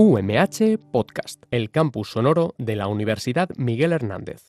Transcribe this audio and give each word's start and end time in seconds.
UMH 0.00 0.78
Podcast, 0.92 1.42
el 1.50 1.72
campus 1.72 2.10
sonoro 2.10 2.54
de 2.56 2.76
la 2.76 2.86
Universidad 2.86 3.48
Miguel 3.56 3.92
Hernández. 3.92 4.44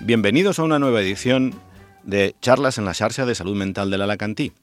Bienvenidos 0.00 0.58
a 0.58 0.62
una 0.62 0.78
nueva 0.78 1.02
edición 1.02 1.52
de 2.02 2.34
Charlas 2.40 2.78
en 2.78 2.86
la 2.86 2.94
Xarxa 2.94 3.26
de 3.26 3.34
Salud 3.34 3.56
Mental 3.56 3.90
de 3.90 3.98
la 3.98 4.04
Alacantí. 4.04 4.54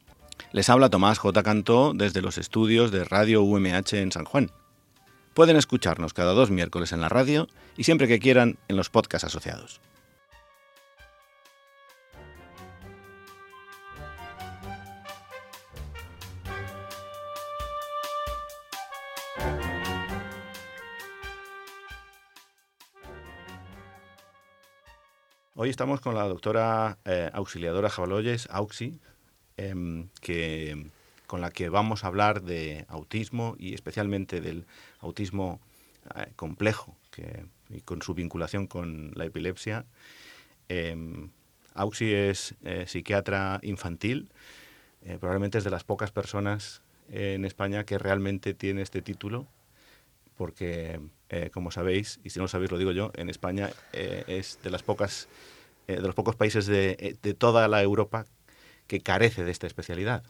Les 0.53 0.69
habla 0.69 0.89
Tomás 0.89 1.17
J. 1.17 1.43
Cantó 1.43 1.93
desde 1.95 2.21
los 2.21 2.37
estudios 2.37 2.91
de 2.91 3.05
Radio 3.05 3.41
UMH 3.41 3.93
en 3.93 4.11
San 4.11 4.25
Juan. 4.25 4.51
Pueden 5.33 5.55
escucharnos 5.55 6.13
cada 6.13 6.33
dos 6.33 6.51
miércoles 6.51 6.91
en 6.91 6.99
la 6.99 7.07
radio 7.07 7.47
y 7.77 7.85
siempre 7.85 8.09
que 8.09 8.19
quieran 8.19 8.59
en 8.67 8.75
los 8.75 8.89
podcasts 8.89 9.25
asociados. 9.25 9.79
Hoy 25.55 25.69
estamos 25.69 26.01
con 26.01 26.15
la 26.15 26.23
doctora 26.23 26.97
eh, 27.05 27.29
auxiliadora 27.33 27.89
Jabaloyes, 27.89 28.49
Auxi, 28.51 28.99
em, 29.69 30.09
que, 30.21 30.87
con 31.27 31.41
la 31.41 31.51
que 31.51 31.69
vamos 31.69 32.03
a 32.03 32.07
hablar 32.07 32.41
de 32.41 32.85
autismo 32.87 33.55
y 33.57 33.73
especialmente 33.73 34.41
del 34.41 34.65
autismo 34.99 35.59
eh, 36.15 36.31
complejo 36.35 36.95
que, 37.11 37.45
y 37.69 37.81
con 37.81 38.01
su 38.01 38.13
vinculación 38.13 38.67
con 38.67 39.11
la 39.15 39.25
epilepsia. 39.25 39.85
Em, 40.69 41.29
Auxi 41.73 42.13
es 42.13 42.55
eh, 42.63 42.85
psiquiatra 42.87 43.59
infantil, 43.63 44.29
probablemente 45.19 45.57
es 45.57 45.63
de 45.63 45.71
las 45.71 45.83
pocas 45.83 46.11
personas 46.11 46.83
en 47.09 47.43
España 47.45 47.85
que 47.85 47.97
realmente 47.97 48.53
tiene 48.53 48.83
este 48.83 49.01
título, 49.01 49.47
porque 50.37 50.99
como 51.53 51.71
sabéis, 51.71 52.19
y 52.23 52.29
si 52.29 52.37
no 52.37 52.43
lo 52.43 52.49
sabéis 52.49 52.71
lo 52.71 52.77
digo 52.77 52.91
yo, 52.91 53.11
en 53.15 53.29
España 53.29 53.71
es 53.93 54.59
de 54.61 54.69
las 54.69 54.83
pocas 54.83 55.27
eh, 55.91 55.95
de 55.95 56.01
los 56.01 56.15
pocos 56.15 56.35
países 56.35 56.67
de, 56.67 57.17
de, 57.21 57.33
toda 57.33 57.67
la 57.67 57.81
Europa 57.81 58.25
que 58.91 58.99
carece 58.99 59.45
de 59.45 59.51
esta 59.51 59.67
especialidad. 59.67 60.21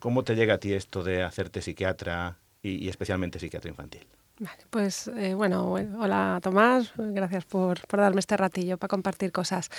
¿Cómo 0.00 0.24
te 0.24 0.34
llega 0.34 0.54
a 0.54 0.58
ti 0.58 0.72
esto 0.72 1.04
de 1.04 1.22
hacerte 1.22 1.62
psiquiatra 1.62 2.36
y, 2.62 2.88
especialmente 2.88 3.38
psiquiatra 3.38 3.70
infantil? 3.70 4.04
Vale, 4.40 4.64
pues 4.68 5.06
eh, 5.16 5.32
bueno, 5.34 5.70
hola 5.70 6.40
Tomás, 6.42 6.92
gracias 6.96 7.44
por, 7.44 7.86
por, 7.86 8.00
darme 8.00 8.18
este 8.18 8.36
ratillo 8.36 8.76
para 8.78 8.88
compartir 8.88 9.30
cosas. 9.30 9.70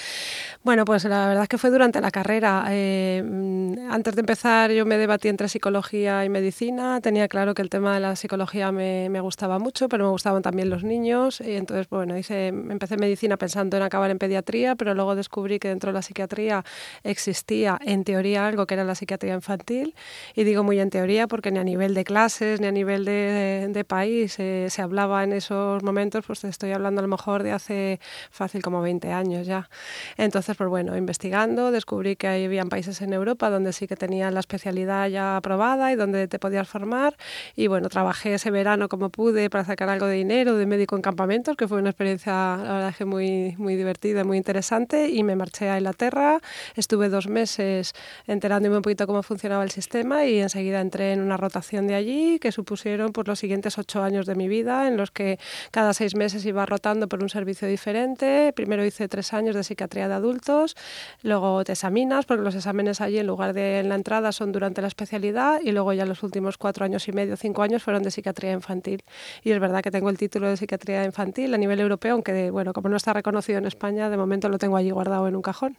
Bueno, 0.64 0.86
pues 0.86 1.04
la 1.04 1.28
verdad 1.28 1.44
es 1.44 1.50
que 1.50 1.58
fue 1.58 1.72
durante 1.72 2.00
la 2.00 2.10
carrera. 2.10 2.66
Eh, 2.70 3.22
mm, 3.22 3.92
antes 3.92 4.16
de 4.16 4.22
empezar 4.22 4.72
yo 4.72 4.86
me 4.86 4.98
debatí 4.98 5.28
entre 5.28 5.50
psicología 5.50 6.24
y 6.24 6.30
medicina, 6.30 7.02
tenía 7.02 7.28
claro 7.28 7.54
que 7.54 7.64
el 7.64 7.70
tema 7.70 7.96
de 7.96 8.00
la 8.00 8.16
psicología 8.16 8.72
me, 8.72 9.10
me 9.10 9.20
gustaba 9.20 9.60
mucho, 9.60 9.90
pero 9.90 10.06
me 10.06 10.12
gustaban 10.12 10.42
también 10.42 10.70
los 10.70 10.86
niños 10.86 11.42
y 11.42 11.56
entonces, 11.56 11.90
bueno, 11.90 12.18
hice, 12.18 12.48
empecé 12.48 12.96
medicina 12.96 13.36
pensando 13.36 13.76
en 13.76 13.84
acabar 13.84 14.10
en 14.10 14.20
pediatría, 14.20 14.78
pero 14.78 14.94
luego 14.94 15.16
descubrí 15.16 15.60
que 15.60 15.68
dentro 15.68 15.90
de 15.90 15.96
la 15.96 16.02
psiquiatría 16.02 16.64
existía 17.04 17.78
en 17.82 18.06
teoría 18.06 18.48
algo 18.48 18.68
que 18.68 18.76
era 18.76 18.86
la 18.86 18.96
psiquiatría 18.96 19.34
infantil 19.34 19.96
y 20.34 20.46
digo 20.46 20.64
muy 20.64 20.80
en 20.80 20.92
teoría 20.92 21.28
porque 21.28 21.52
ni 21.52 21.60
a 21.60 21.66
nivel 21.66 21.94
de 21.94 22.06
clases 22.06 22.62
ni 22.62 22.68
a 22.68 22.72
nivel 22.72 23.04
de, 23.04 23.68
de 23.70 23.84
país 23.84 24.40
se 24.70 24.82
hablaba 24.82 25.24
en 25.24 25.34
esos 25.34 25.84
momentos, 25.84 26.26
pues 26.26 26.44
estoy 26.44 26.72
hablando 26.72 27.00
a 27.00 27.04
lo 27.04 27.08
mejor 27.08 27.44
de 27.44 27.52
hace 27.52 28.00
fácil 28.32 28.62
como 28.62 28.82
20 28.82 29.12
años 29.12 29.48
ya. 29.48 29.70
Entonces, 30.18 30.56
pues 30.58 30.70
bueno, 30.70 30.98
investigando, 30.98 31.72
descubrí 31.72 32.16
que 32.16 32.28
había 32.28 32.66
países 32.66 33.02
en 33.02 33.14
Europa 33.14 33.50
donde 33.50 33.74
sí 33.74 33.88
que 33.88 33.96
tenían 33.96 34.34
la 34.34 34.40
especialidad 34.40 35.08
ya 35.08 35.38
aprobada 35.38 35.92
y 35.92 35.96
donde 35.96 36.28
te 36.28 36.40
podías 36.40 36.68
formar. 36.68 37.16
Y 37.56 37.68
bueno, 37.68 37.90
trabajé 37.90 38.36
ese 38.36 38.52
verano 38.52 38.90
como 38.90 39.10
pude 39.10 39.50
para 39.50 39.66
sacar 39.66 39.90
algo 39.90 40.08
de 40.08 40.16
dinero 40.16 40.56
de 40.56 40.66
médico 40.66 40.96
en 40.96 41.02
campamentos, 41.02 41.56
que 41.56 41.68
fue 41.68 41.80
una 41.80 41.90
experiencia, 41.90 42.58
la 42.58 42.74
verdad 42.74 42.96
que 42.96 43.06
muy, 43.06 43.56
muy 43.58 43.76
divertida, 43.76 44.24
muy 44.24 44.38
interesante. 44.38 45.10
Y 45.10 45.24
me 45.24 45.36
marché 45.36 45.70
a 45.70 45.78
Inglaterra, 45.78 46.40
estuve 46.76 47.10
dos 47.10 47.28
meses 47.28 47.94
enterándome 48.28 48.78
un 48.78 48.82
poquito 48.82 49.08
cómo 49.08 49.24
funcionaba 49.24 49.64
el 49.64 49.72
sistema 49.72 50.26
y 50.26 50.40
enseguida 50.40 50.82
entré 50.82 51.14
en 51.14 51.22
una 51.22 51.38
rotación 51.38 51.88
de 51.88 51.96
allí 51.96 52.40
que 52.40 52.52
supusieron 52.52 53.12
pues, 53.12 53.28
los 53.28 53.40
siguientes 53.40 53.78
ocho 53.78 54.04
años 54.04 54.26
de 54.26 54.35
mi 54.36 54.48
vida, 54.48 54.88
en 54.88 54.98
los 54.98 55.12
que 55.12 55.40
cada 55.72 55.94
seis 55.94 56.16
meses 56.16 56.46
iba 56.46 56.66
rotando 56.66 57.08
por 57.08 57.22
un 57.22 57.30
servicio 57.30 57.68
diferente. 57.68 58.54
Primero 58.56 58.86
hice 58.86 59.08
tres 59.08 59.34
años 59.34 59.56
de 59.56 59.64
psiquiatría 59.64 60.08
de 60.08 60.14
adultos, 60.14 60.76
luego 61.24 61.64
te 61.64 61.74
examinas, 61.74 62.26
porque 62.26 62.44
los 62.44 62.56
exámenes 62.56 63.02
allí 63.02 63.20
en 63.20 63.28
lugar 63.28 63.54
de 63.54 63.80
en 63.80 63.90
la 63.90 63.96
entrada 63.96 64.32
son 64.32 64.52
durante 64.52 64.82
la 64.82 64.88
especialidad, 64.88 65.60
y 65.64 65.72
luego 65.72 65.94
ya 65.94 66.06
los 66.06 66.24
últimos 66.24 66.58
cuatro 66.58 66.86
años 66.86 67.08
y 67.08 67.12
medio, 67.12 67.38
cinco 67.38 67.62
años 67.62 67.84
fueron 67.84 68.04
de 68.04 68.12
psiquiatría 68.12 68.52
infantil. 68.52 69.04
Y 69.44 69.52
es 69.52 69.60
verdad 69.60 69.82
que 69.82 69.92
tengo 69.92 70.10
el 70.10 70.18
título 70.18 70.50
de 70.50 70.58
psiquiatría 70.58 71.04
infantil 71.04 71.54
a 71.54 71.58
nivel 71.58 71.80
europeo, 71.80 72.14
aunque 72.14 72.52
bueno, 72.52 72.74
como 72.74 72.90
no 72.90 72.98
está 72.98 73.14
reconocido 73.14 73.58
en 73.58 73.66
España, 73.66 74.10
de 74.10 74.18
momento 74.18 74.50
lo 74.50 74.58
tengo 74.58 74.78
allí 74.78 74.92
guardado 74.92 75.28
en 75.28 75.36
un 75.36 75.42
cajón. 75.42 75.78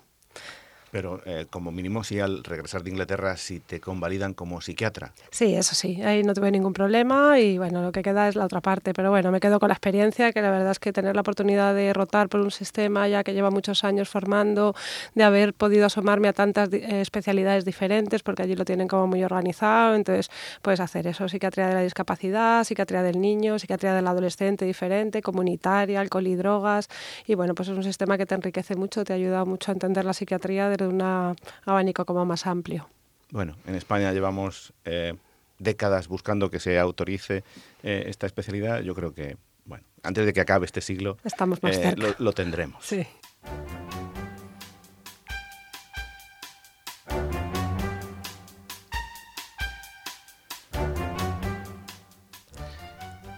Pero 0.96 1.20
eh, 1.26 1.44
como 1.50 1.72
mínimo 1.72 2.02
sí 2.04 2.20
al 2.20 2.42
regresar 2.42 2.82
de 2.82 2.88
Inglaterra 2.88 3.36
si 3.36 3.60
te 3.60 3.82
convalidan 3.82 4.32
como 4.32 4.62
psiquiatra. 4.62 5.12
Sí, 5.30 5.54
eso 5.54 5.74
sí, 5.74 6.00
ahí 6.00 6.22
no 6.22 6.32
tuve 6.32 6.50
ningún 6.50 6.72
problema 6.72 7.38
y 7.38 7.58
bueno, 7.58 7.82
lo 7.82 7.92
que 7.92 8.00
queda 8.00 8.28
es 8.28 8.34
la 8.34 8.46
otra 8.46 8.62
parte. 8.62 8.94
Pero 8.94 9.10
bueno, 9.10 9.30
me 9.30 9.38
quedo 9.38 9.60
con 9.60 9.68
la 9.68 9.74
experiencia, 9.74 10.32
que 10.32 10.40
la 10.40 10.50
verdad 10.50 10.70
es 10.70 10.78
que 10.78 10.94
tener 10.94 11.14
la 11.14 11.20
oportunidad 11.20 11.74
de 11.74 11.92
rotar 11.92 12.30
por 12.30 12.40
un 12.40 12.50
sistema 12.50 13.06
ya 13.08 13.24
que 13.24 13.34
lleva 13.34 13.50
muchos 13.50 13.84
años 13.84 14.08
formando, 14.08 14.74
de 15.14 15.22
haber 15.22 15.52
podido 15.52 15.84
asomarme 15.84 16.28
a 16.28 16.32
tantas 16.32 16.72
eh, 16.72 17.02
especialidades 17.02 17.66
diferentes, 17.66 18.22
porque 18.22 18.44
allí 18.44 18.56
lo 18.56 18.64
tienen 18.64 18.88
como 18.88 19.06
muy 19.06 19.22
organizado, 19.22 19.96
entonces 19.96 20.30
puedes 20.62 20.80
hacer 20.80 21.06
eso, 21.08 21.28
psiquiatría 21.28 21.66
de 21.66 21.74
la 21.74 21.82
discapacidad, 21.82 22.64
psiquiatría 22.64 23.02
del 23.02 23.20
niño, 23.20 23.58
psiquiatría 23.58 23.92
del 23.92 24.06
adolescente 24.06 24.64
diferente, 24.64 25.20
comunitaria, 25.20 26.00
alcohol 26.00 26.26
y 26.26 26.36
drogas. 26.36 26.88
Y 27.26 27.34
bueno, 27.34 27.54
pues 27.54 27.68
es 27.68 27.76
un 27.76 27.84
sistema 27.84 28.16
que 28.16 28.24
te 28.24 28.34
enriquece 28.34 28.76
mucho, 28.76 29.04
te 29.04 29.12
ayuda 29.12 29.44
mucho 29.44 29.70
a 29.70 29.74
entender 29.74 30.06
la 30.06 30.14
psiquiatría 30.14 30.70
de 30.70 30.85
un 30.86 31.02
abanico 31.64 32.04
como 32.04 32.24
más 32.24 32.46
amplio. 32.46 32.88
Bueno, 33.30 33.56
en 33.66 33.74
España 33.74 34.12
llevamos 34.12 34.72
eh, 34.84 35.14
décadas 35.58 36.08
buscando 36.08 36.50
que 36.50 36.60
se 36.60 36.78
autorice 36.78 37.44
eh, 37.82 38.04
esta 38.06 38.26
especialidad. 38.26 38.80
Yo 38.80 38.94
creo 38.94 39.14
que, 39.14 39.36
bueno, 39.64 39.84
antes 40.02 40.26
de 40.26 40.32
que 40.32 40.40
acabe 40.40 40.66
este 40.66 40.80
siglo, 40.80 41.18
Estamos 41.24 41.62
más 41.62 41.76
eh, 41.76 41.94
lo, 41.96 42.14
lo, 42.18 42.32
tendremos. 42.32 42.84
Sí. 42.84 43.06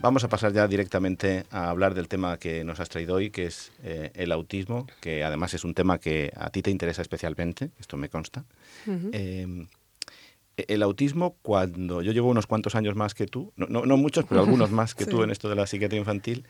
Vamos 0.00 0.22
a 0.22 0.28
pasar 0.28 0.52
ya 0.52 0.68
directamente 0.68 1.44
a 1.50 1.70
hablar 1.70 1.92
del 1.94 2.06
tema 2.06 2.36
que 2.38 2.62
nos 2.62 2.78
has 2.78 2.88
traído 2.88 3.16
hoy, 3.16 3.30
que 3.30 3.46
es 3.46 3.72
eh, 3.82 4.12
el 4.14 4.30
autismo, 4.30 4.86
que 5.00 5.24
además 5.24 5.54
es 5.54 5.64
un 5.64 5.74
tema 5.74 5.98
que 5.98 6.32
a 6.36 6.50
ti 6.50 6.62
te 6.62 6.70
interesa 6.70 7.02
especialmente, 7.02 7.70
esto 7.80 7.96
me 7.96 8.08
consta. 8.08 8.44
Uh 8.86 8.90
-huh. 8.90 9.10
eh, 9.12 9.66
el 10.56 10.82
autismo, 10.82 11.36
cuando 11.42 12.00
yo 12.02 12.12
llevo 12.12 12.28
unos 12.28 12.46
cuantos 12.46 12.76
años 12.76 12.94
más 12.94 13.14
que 13.14 13.26
tú, 13.26 13.52
no, 13.56 13.66
no, 13.66 13.86
no 13.86 13.96
muchos, 13.96 14.24
pero 14.28 14.40
algunos 14.40 14.70
más 14.70 14.94
que 14.94 15.04
sí. 15.04 15.10
tú 15.10 15.22
en 15.24 15.30
esto 15.30 15.48
de 15.48 15.56
la 15.56 15.66
psiquiatría 15.66 15.98
infantil, 15.98 16.44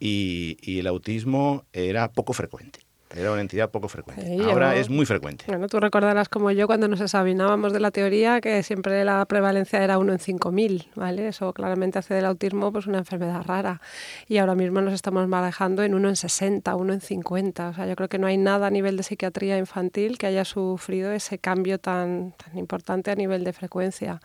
y, 0.00 0.56
y 0.60 0.80
el 0.80 0.86
autismo 0.88 1.64
era 1.72 2.10
poco 2.10 2.32
frecuente. 2.32 2.80
Era 3.16 3.32
una 3.32 3.40
entidad 3.40 3.70
poco 3.70 3.88
frecuente. 3.88 4.24
Sí, 4.24 4.40
Ahora 4.40 4.74
yo, 4.74 4.80
es 4.80 4.88
muy 4.88 5.04
frecuente. 5.04 5.44
Bueno, 5.48 5.66
tú 5.66 5.80
recordarás 5.80 6.28
como 6.28 6.52
yo 6.52 6.68
cuando 6.68 6.86
nos 6.86 7.00
examinábamos 7.00 7.72
de 7.72 7.80
la 7.80 7.90
teoría 7.90 8.40
que 8.40 8.62
siempre 8.62 9.04
la 9.04 9.24
prevalencia 9.26 9.82
era 9.82 9.98
uno 9.98 10.12
en 10.12 10.20
5.000, 10.20 10.86
¿vale? 10.94 11.26
Eso 11.26 11.52
claramente 11.52 11.98
hace 11.98 12.14
del 12.14 12.24
autismo 12.26 12.70
pues 12.70 12.86
una 12.86 12.98
enfermedad 12.98 13.42
rara. 13.44 13.80
Y 14.28 14.38
ahora 14.38 14.54
mismo 14.54 14.80
nos 14.80 14.94
estamos 14.94 15.26
manejando 15.26 15.82
en 15.82 15.94
uno 15.94 16.08
en 16.08 16.14
60, 16.14 16.72
uno 16.76 16.92
en 16.92 17.00
50. 17.00 17.70
O 17.70 17.74
sea, 17.74 17.86
yo 17.86 17.96
creo 17.96 18.08
que 18.08 18.20
no 18.20 18.28
hay 18.28 18.38
nada 18.38 18.68
a 18.68 18.70
nivel 18.70 18.96
de 18.96 19.02
psiquiatría 19.02 19.58
infantil 19.58 20.16
que 20.16 20.28
haya 20.28 20.44
sufrido 20.44 21.10
ese 21.10 21.38
cambio 21.38 21.78
tan, 21.78 22.32
tan 22.32 22.56
importante 22.56 23.10
a 23.10 23.16
nivel 23.16 23.42
de 23.42 23.52
frecuencia. 23.52 24.20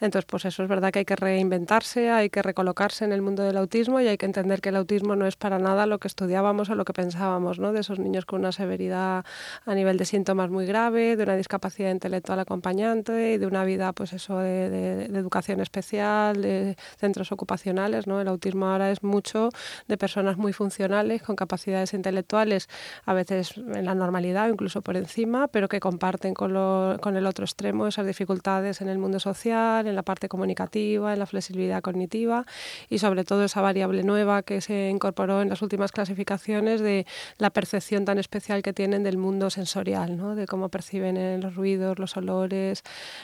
Entonces, 0.00 0.26
pues 0.26 0.44
eso 0.44 0.64
es 0.64 0.68
verdad 0.68 0.90
que 0.90 1.00
hay 1.00 1.04
que 1.04 1.16
reinventarse, 1.16 2.10
hay 2.10 2.30
que 2.30 2.42
recolocarse 2.42 3.04
en 3.04 3.12
el 3.12 3.22
mundo 3.22 3.44
del 3.44 3.56
autismo 3.56 4.00
y 4.00 4.08
hay 4.08 4.18
que 4.18 4.26
entender 4.26 4.60
que 4.60 4.70
el 4.70 4.76
autismo 4.76 5.14
no 5.14 5.26
es 5.26 5.36
para 5.36 5.60
nada 5.60 5.86
lo 5.86 5.98
que 5.98 6.08
estudiábamos 6.08 6.68
o 6.68 6.74
lo 6.74 6.84
que 6.84 6.92
pensábamos, 6.92 7.60
¿no? 7.60 7.72
De 7.72 7.80
esos 7.80 7.98
niños 8.00 8.07
con 8.26 8.40
una 8.40 8.52
severidad 8.52 9.24
a 9.66 9.74
nivel 9.74 9.96
de 9.98 10.04
síntomas 10.04 10.50
muy 10.50 10.66
grave, 10.66 11.16
de 11.16 11.22
una 11.22 11.36
discapacidad 11.36 11.90
intelectual 11.90 12.40
acompañante 12.40 13.32
y 13.32 13.38
de 13.38 13.46
una 13.46 13.64
vida, 13.64 13.92
pues 13.92 14.12
eso, 14.12 14.38
de, 14.38 15.04
educación 15.04 15.60
especial, 15.60 16.40
de 16.42 16.76
centros 16.98 17.32
ocupacionales, 17.32 18.06
¿no? 18.06 18.20
El 18.20 18.28
autismo 18.28 18.66
ahora 18.66 18.90
es 18.90 19.02
mucho 19.02 19.50
de 19.86 19.96
personas 19.96 20.36
muy 20.36 20.52
funcionales, 20.52 21.22
con 21.22 21.36
capacidades 21.36 21.94
intelectuales, 21.94 22.68
a 23.04 23.14
veces 23.14 23.56
en 23.56 23.84
la 23.84 23.94
normalidad 23.94 24.48
o 24.48 24.52
incluso 24.52 24.82
por 24.82 24.96
encima, 24.96 25.48
pero 25.48 25.68
que 25.68 25.80
comparten 25.80 26.34
con, 26.34 26.52
con 26.98 27.16
el 27.16 27.26
otro 27.26 27.44
extremo 27.44 27.86
esas 27.86 28.06
dificultades 28.06 28.80
en 28.80 28.88
el 28.88 28.98
mundo 28.98 29.20
social, 29.20 29.86
en 29.86 29.94
la 29.94 30.02
parte 30.02 30.28
comunicativa, 30.28 31.12
en 31.12 31.18
la 31.18 31.26
flexibilidad 31.26 31.82
cognitiva 31.82 32.44
y 32.88 32.98
sobre 32.98 33.24
todo 33.24 33.44
esa 33.44 33.60
variable 33.60 34.02
nueva 34.02 34.42
que 34.42 34.60
se 34.60 34.88
incorporó 34.88 35.42
en 35.42 35.48
las 35.48 35.62
últimas 35.62 35.92
clasificaciones 35.92 36.80
de 36.80 37.06
la 37.38 37.50
percepción 37.50 37.97
tan 38.04 38.18
especial 38.18 38.62
que 38.62 38.72
tienen 38.72 39.02
del 39.02 39.16
mundo 39.16 39.50
sensorial, 39.50 40.16
¿no? 40.16 40.34
de 40.34 40.46
cómo 40.46 40.68
perciben 40.68 41.40
los 41.40 41.54
ruidos, 41.54 41.98
los 41.98 42.16
olores, 42.16 42.82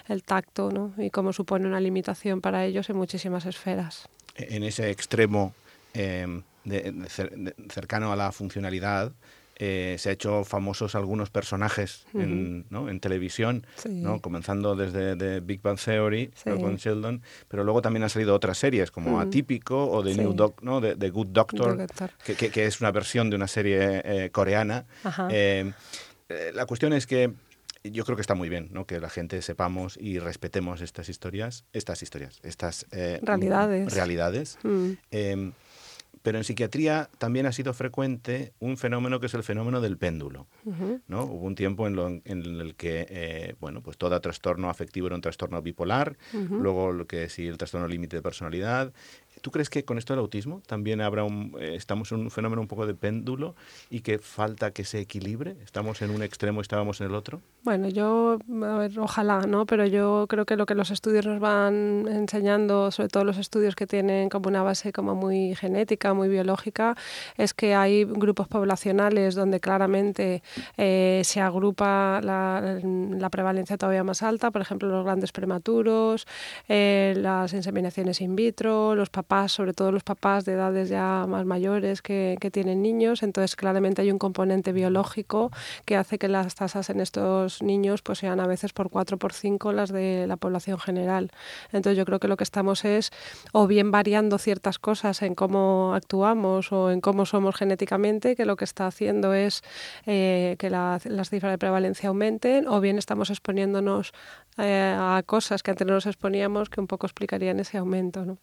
el 0.09 0.23
tacto 0.23 0.71
¿no? 0.71 0.95
y 0.99 1.11
cómo 1.11 1.33
supone 1.33 1.67
una 1.67 1.81
limitación 1.81 2.41
para 2.41 2.65
ellos 2.65 2.89
en 2.91 2.97
muchísimas 2.97 3.47
esferas. 3.47 4.09
En 4.37 4.65
ese 4.65 4.91
extremo 4.91 5.55
eh, 5.95 6.27
cercano 7.69 8.13
a 8.13 8.17
la 8.17 8.33
funcionalidad, 8.33 9.13
eh, 9.57 9.97
se 9.99 10.09
ha 10.09 10.13
hecho 10.13 10.45
famosos 10.45 10.95
algunos 10.95 11.31
personajes 11.31 12.07
en, 12.15 12.65
televisión, 13.01 13.67
¿no? 13.89 14.21
comenzando 14.21 14.75
desde 14.75 15.17
The 15.17 15.41
Big 15.41 15.63
Bang 15.63 15.79
Theory 15.79 16.31
con 16.45 16.77
Sheldon, 16.77 17.23
pero 17.49 17.65
luego 17.65 17.83
también 17.83 18.03
han 18.03 18.11
salido 18.11 18.35
otras 18.35 18.59
series 18.59 18.91
como 18.91 19.21
Atípico 19.21 19.91
o 19.91 20.03
The 20.03 20.15
New 20.15 20.33
Doc, 20.33 20.63
¿no? 20.63 20.81
The, 20.81 21.11
Good 21.11 21.29
Doctor, 21.29 21.87
Que, 22.25 22.65
es 22.65 22.81
una 22.81 22.91
versión 22.91 23.31
de 23.31 23.37
una 23.37 23.47
serie 23.49 24.03
eh, 24.05 24.31
coreana. 24.31 24.87
Eh, 25.31 25.73
la 26.55 26.67
cuestión 26.67 26.93
es 26.93 27.07
que 27.07 27.33
yo 27.85 28.05
creo 28.05 28.17
que 28.17 28.23
está 28.23 28.35
muy 28.35 28.49
bien 28.49 28.71
¿no? 28.73 28.87
que 28.87 28.99
la 28.99 29.11
gente 29.11 29.43
sepamos 29.43 29.99
y 30.01 30.19
respetemos 30.19 30.81
estas 30.81 31.09
historias, 31.09 31.65
estas 31.73 32.03
historias, 32.03 32.41
estas 32.43 32.87
realidades. 32.91 33.93
realidades. 33.95 34.59
Mm. 34.63 34.93
Pero 36.25 36.39
en 36.39 36.45
psiquiatría 36.45 37.11
también 37.19 37.45
ha 37.45 37.53
sido 37.53 37.75
frecuente 37.75 38.55
un 38.59 38.79
fenómeno 38.79 39.21
que 39.21 39.27
es 39.27 39.35
el 39.35 39.43
fenómeno 39.43 39.83
del 39.83 39.99
péndulo. 39.99 40.47
¿no? 41.07 41.25
Hubo 41.25 41.45
un 41.47 41.55
tiempo 41.55 41.87
en, 41.87 42.23
el 42.25 42.75
que 42.77 43.07
eh, 43.11 43.57
bueno, 43.61 43.83
pues 43.83 43.99
todo 43.99 44.19
trastorno 44.23 44.71
afectivo 44.71 45.07
era 45.09 45.17
un 45.17 45.21
trastorno 45.21 45.61
bipolar, 45.61 46.17
luego 46.33 46.93
lo 46.93 47.07
que 47.07 47.29
sí 47.29 47.47
el 47.47 47.59
trastorno 47.59 47.89
límite 47.89 48.17
de 48.17 48.23
personalidad, 48.23 48.95
¿Tú 49.41 49.51
crees 49.51 49.71
que 49.71 49.85
con 49.85 49.99
esto 49.99 50.13
del 50.13 50.21
autismo 50.21 50.63
también 50.67 51.01
habrá 51.01 51.25
un, 51.25 51.55
eh, 51.61 51.75
estamos 51.77 52.13
en 52.13 52.21
un 52.21 52.31
fenómeno 52.31 52.63
un 52.63 52.69
poco 52.69 52.87
de 52.87 52.95
péndulo 52.95 53.55
y 53.91 54.01
que 54.01 54.19
falta 54.19 54.71
que 54.71 54.85
se 54.85 55.01
equilibre? 55.01 55.57
¿Estamos 55.65 56.03
en 56.03 56.11
un 56.11 56.23
extremo 56.23 56.61
y 56.61 56.63
estábamos 56.63 57.01
en 57.01 57.09
el 57.09 57.15
otro? 57.15 57.41
Bueno, 57.63 57.89
yo, 57.89 58.39
a 58.63 58.79
ver, 58.79 58.99
ojalá, 58.99 59.41
¿no? 59.41 59.67
Pero 59.67 59.87
yo 59.87 60.27
creo 60.29 60.45
que 60.47 60.57
lo 60.57 60.67
que 60.67 60.75
los 60.75 60.91
estudios 60.91 61.27
nos 61.27 61.41
van 61.41 62.07
enseñando, 62.09 62.91
sobre 62.91 63.09
todo 63.09 63.25
los 63.25 63.39
estudios 63.39 63.75
que 63.75 63.87
tienen 63.87 64.29
como 64.29 64.49
una 64.49 64.63
base 64.63 64.93
como 64.93 65.15
muy 65.15 65.55
genética, 65.55 66.15
muy 66.15 66.29
biológica, 66.29 66.97
es 67.37 67.55
que 67.55 67.75
hay 67.75 68.05
grupos 68.05 68.49
poblacionales 68.49 69.35
donde 69.35 69.61
claramente 69.61 70.43
eh, 70.77 71.23
se 71.25 71.41
agrupa 71.41 72.21
la, 72.23 72.81
la, 72.83 73.31
prevalencia 73.31 73.77
todavía 73.77 74.05
más 74.05 74.23
alta, 74.23 74.51
por 74.51 74.63
ejemplo, 74.63 74.89
los 74.89 75.05
grandes 75.05 75.33
prematuros, 75.33 76.27
eh, 76.69 77.15
las 77.17 77.53
inseminaciones 77.53 78.21
in 78.21 78.37
vitro, 78.37 78.95
los 78.95 79.11
sobre 79.49 79.73
todo 79.73 79.91
los 79.91 80.05
papás 80.05 80.45
de 80.45 80.53
edades 80.53 80.89
ya 80.89 81.27
más 81.29 81.45
mayores 81.45 82.03
que, 82.03 82.39
tienen 82.53 82.83
niños, 82.83 83.23
entonces 83.23 83.57
claramente 83.57 84.03
hay 84.03 84.13
un 84.13 84.19
componente 84.19 84.73
biológico 84.73 85.51
que 85.87 85.97
hace 85.97 86.19
que 86.19 86.29
las 86.29 86.55
tasas 86.55 86.91
en 86.91 87.01
estos 87.01 87.63
niños 87.63 88.03
pues 88.03 88.19
sean 88.19 88.39
a 88.39 88.47
veces 88.47 88.73
por 88.73 88.91
4 88.91 89.19
por 89.19 89.33
5 89.33 89.73
las 89.73 89.91
de 89.91 90.27
la 90.27 90.37
población 90.37 90.79
general. 90.79 91.31
Entonces 91.73 91.97
yo 91.97 92.05
creo 92.05 92.21
que 92.21 92.29
lo 92.29 92.37
que 92.37 92.45
estamos 92.45 92.85
es 92.85 93.11
o 93.53 93.67
bien 93.67 93.91
variando 93.91 94.39
ciertas 94.39 94.79
cosas 94.79 95.23
en 95.23 95.35
cómo 95.35 95.95
actuamos 95.95 96.71
o 96.71 96.91
en 96.91 97.01
cómo 97.01 97.27
somos 97.27 97.57
genéticamente, 97.57 98.37
que 98.37 98.45
lo 98.45 98.57
que 98.57 98.65
está 98.65 98.87
haciendo 98.87 99.35
es 99.35 99.63
eh, 100.07 100.57
que 100.59 100.71
las 100.71 101.31
cifras 101.31 101.51
de 101.51 101.59
prevalencia 101.59 102.09
aumenten, 102.09 102.69
o 102.69 102.81
bien 102.81 102.99
estamos 102.99 103.31
exponiéndonos 103.31 104.13
eh, 104.59 104.95
a 104.97 105.23
cosas 105.27 105.63
que 105.63 105.71
antes 105.71 105.87
no 105.87 105.95
nos 105.95 106.07
exponíamos 106.07 106.69
que 106.69 106.81
un 106.81 106.87
poco 106.87 107.07
explicarían 107.07 107.59
ese 107.59 107.79
aumento. 107.79 108.25
¿no? 108.25 108.39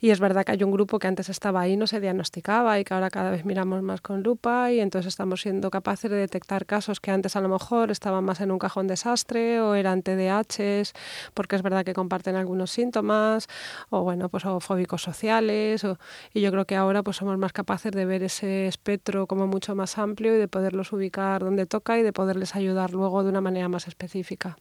Y 0.00 0.10
es 0.10 0.20
verdad 0.20 0.44
que 0.44 0.52
hay 0.52 0.62
un 0.62 0.70
grupo 0.70 0.98
que 0.98 1.06
antes 1.06 1.28
estaba 1.28 1.60
ahí, 1.60 1.76
no 1.76 1.86
se 1.86 2.00
diagnosticaba 2.00 2.78
y 2.78 2.84
que 2.84 2.94
ahora 2.94 3.10
cada 3.10 3.30
vez 3.30 3.44
miramos 3.44 3.82
más 3.82 4.00
con 4.00 4.22
lupa 4.22 4.72
y 4.72 4.80
entonces 4.80 5.08
estamos 5.08 5.42
siendo 5.42 5.70
capaces 5.70 6.10
de 6.10 6.16
detectar 6.16 6.66
casos 6.66 7.00
que 7.00 7.10
antes 7.10 7.36
a 7.36 7.40
lo 7.40 7.48
mejor 7.48 7.90
estaban 7.90 8.24
más 8.24 8.40
en 8.40 8.50
un 8.50 8.58
cajón 8.58 8.86
desastre 8.86 9.60
o 9.60 9.74
eran 9.74 10.02
TDAHs, 10.02 10.92
porque 11.34 11.56
es 11.56 11.62
verdad 11.62 11.84
que 11.84 11.94
comparten 11.94 12.36
algunos 12.36 12.70
síntomas 12.70 13.46
o 13.90 14.02
bueno, 14.02 14.28
pues 14.28 14.44
o 14.44 14.60
fóbicos 14.60 15.02
sociales 15.02 15.84
y 16.32 16.40
yo 16.40 16.50
creo 16.50 16.64
que 16.64 16.76
ahora 16.76 17.02
pues 17.02 17.16
somos 17.16 17.38
más 17.38 17.52
capaces 17.52 17.92
de 17.92 18.04
ver 18.04 18.22
ese 18.22 18.66
espectro 18.66 19.26
como 19.26 19.46
mucho 19.46 19.74
más 19.74 19.98
amplio 19.98 20.34
y 20.34 20.38
de 20.38 20.48
poderlos 20.48 20.92
ubicar 20.92 21.42
donde 21.42 21.66
toca 21.66 21.98
y 21.98 22.02
de 22.02 22.12
poderles 22.12 22.56
ayudar 22.56 22.90
luego 22.92 23.22
de 23.22 23.30
una 23.30 23.40
manera 23.40 23.68
más 23.68 23.88
específica. 23.88 24.56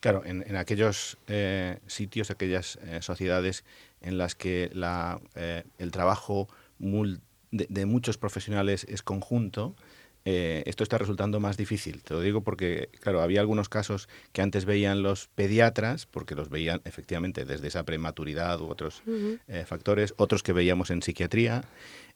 Claro, 0.00 0.22
en, 0.24 0.54
aquellos 0.54 1.18
eh, 1.26 1.78
sitios, 1.88 2.30
aquellas 2.30 2.78
eh, 2.84 3.00
sociedades 3.02 3.64
en 4.00 4.18
las 4.18 4.34
que 4.34 4.70
la, 4.72 5.20
eh, 5.34 5.64
el 5.78 5.90
trabajo 5.90 6.48
de, 6.78 7.86
muchos 7.86 8.18
profesionales 8.18 8.84
es 8.88 9.02
conjunto, 9.02 9.74
eh, 10.24 10.62
esto 10.66 10.82
está 10.82 10.98
resultando 10.98 11.40
más 11.40 11.56
difícil. 11.56 12.02
Te 12.02 12.14
lo 12.14 12.20
digo 12.20 12.42
porque, 12.42 12.90
claro, 13.00 13.22
había 13.22 13.40
algunos 13.40 13.68
casos 13.68 14.08
que 14.32 14.42
antes 14.42 14.64
veían 14.64 15.02
los 15.02 15.28
pediatras, 15.28 16.06
porque 16.06 16.34
los 16.34 16.50
veían 16.50 16.82
efectivamente 16.84 17.44
desde 17.44 17.68
esa 17.68 17.84
prematuridad 17.84 18.60
u 18.60 18.66
otros 18.68 19.02
eh, 19.48 19.64
factores, 19.66 20.14
otros 20.18 20.42
que 20.42 20.52
veíamos 20.52 20.90
en 20.90 21.02
psiquiatría. 21.02 21.64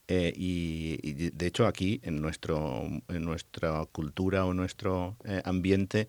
y, 0.09 0.99
y, 1.03 1.31
de 1.31 1.47
hecho 1.47 1.67
aquí 1.67 2.01
en 2.03 2.21
nuestro 2.21 2.83
en 3.09 3.25
nuestra 3.25 3.87
cultura 3.93 4.45
o 4.45 4.53
nuestro 4.53 5.17
ambiente 5.45 6.09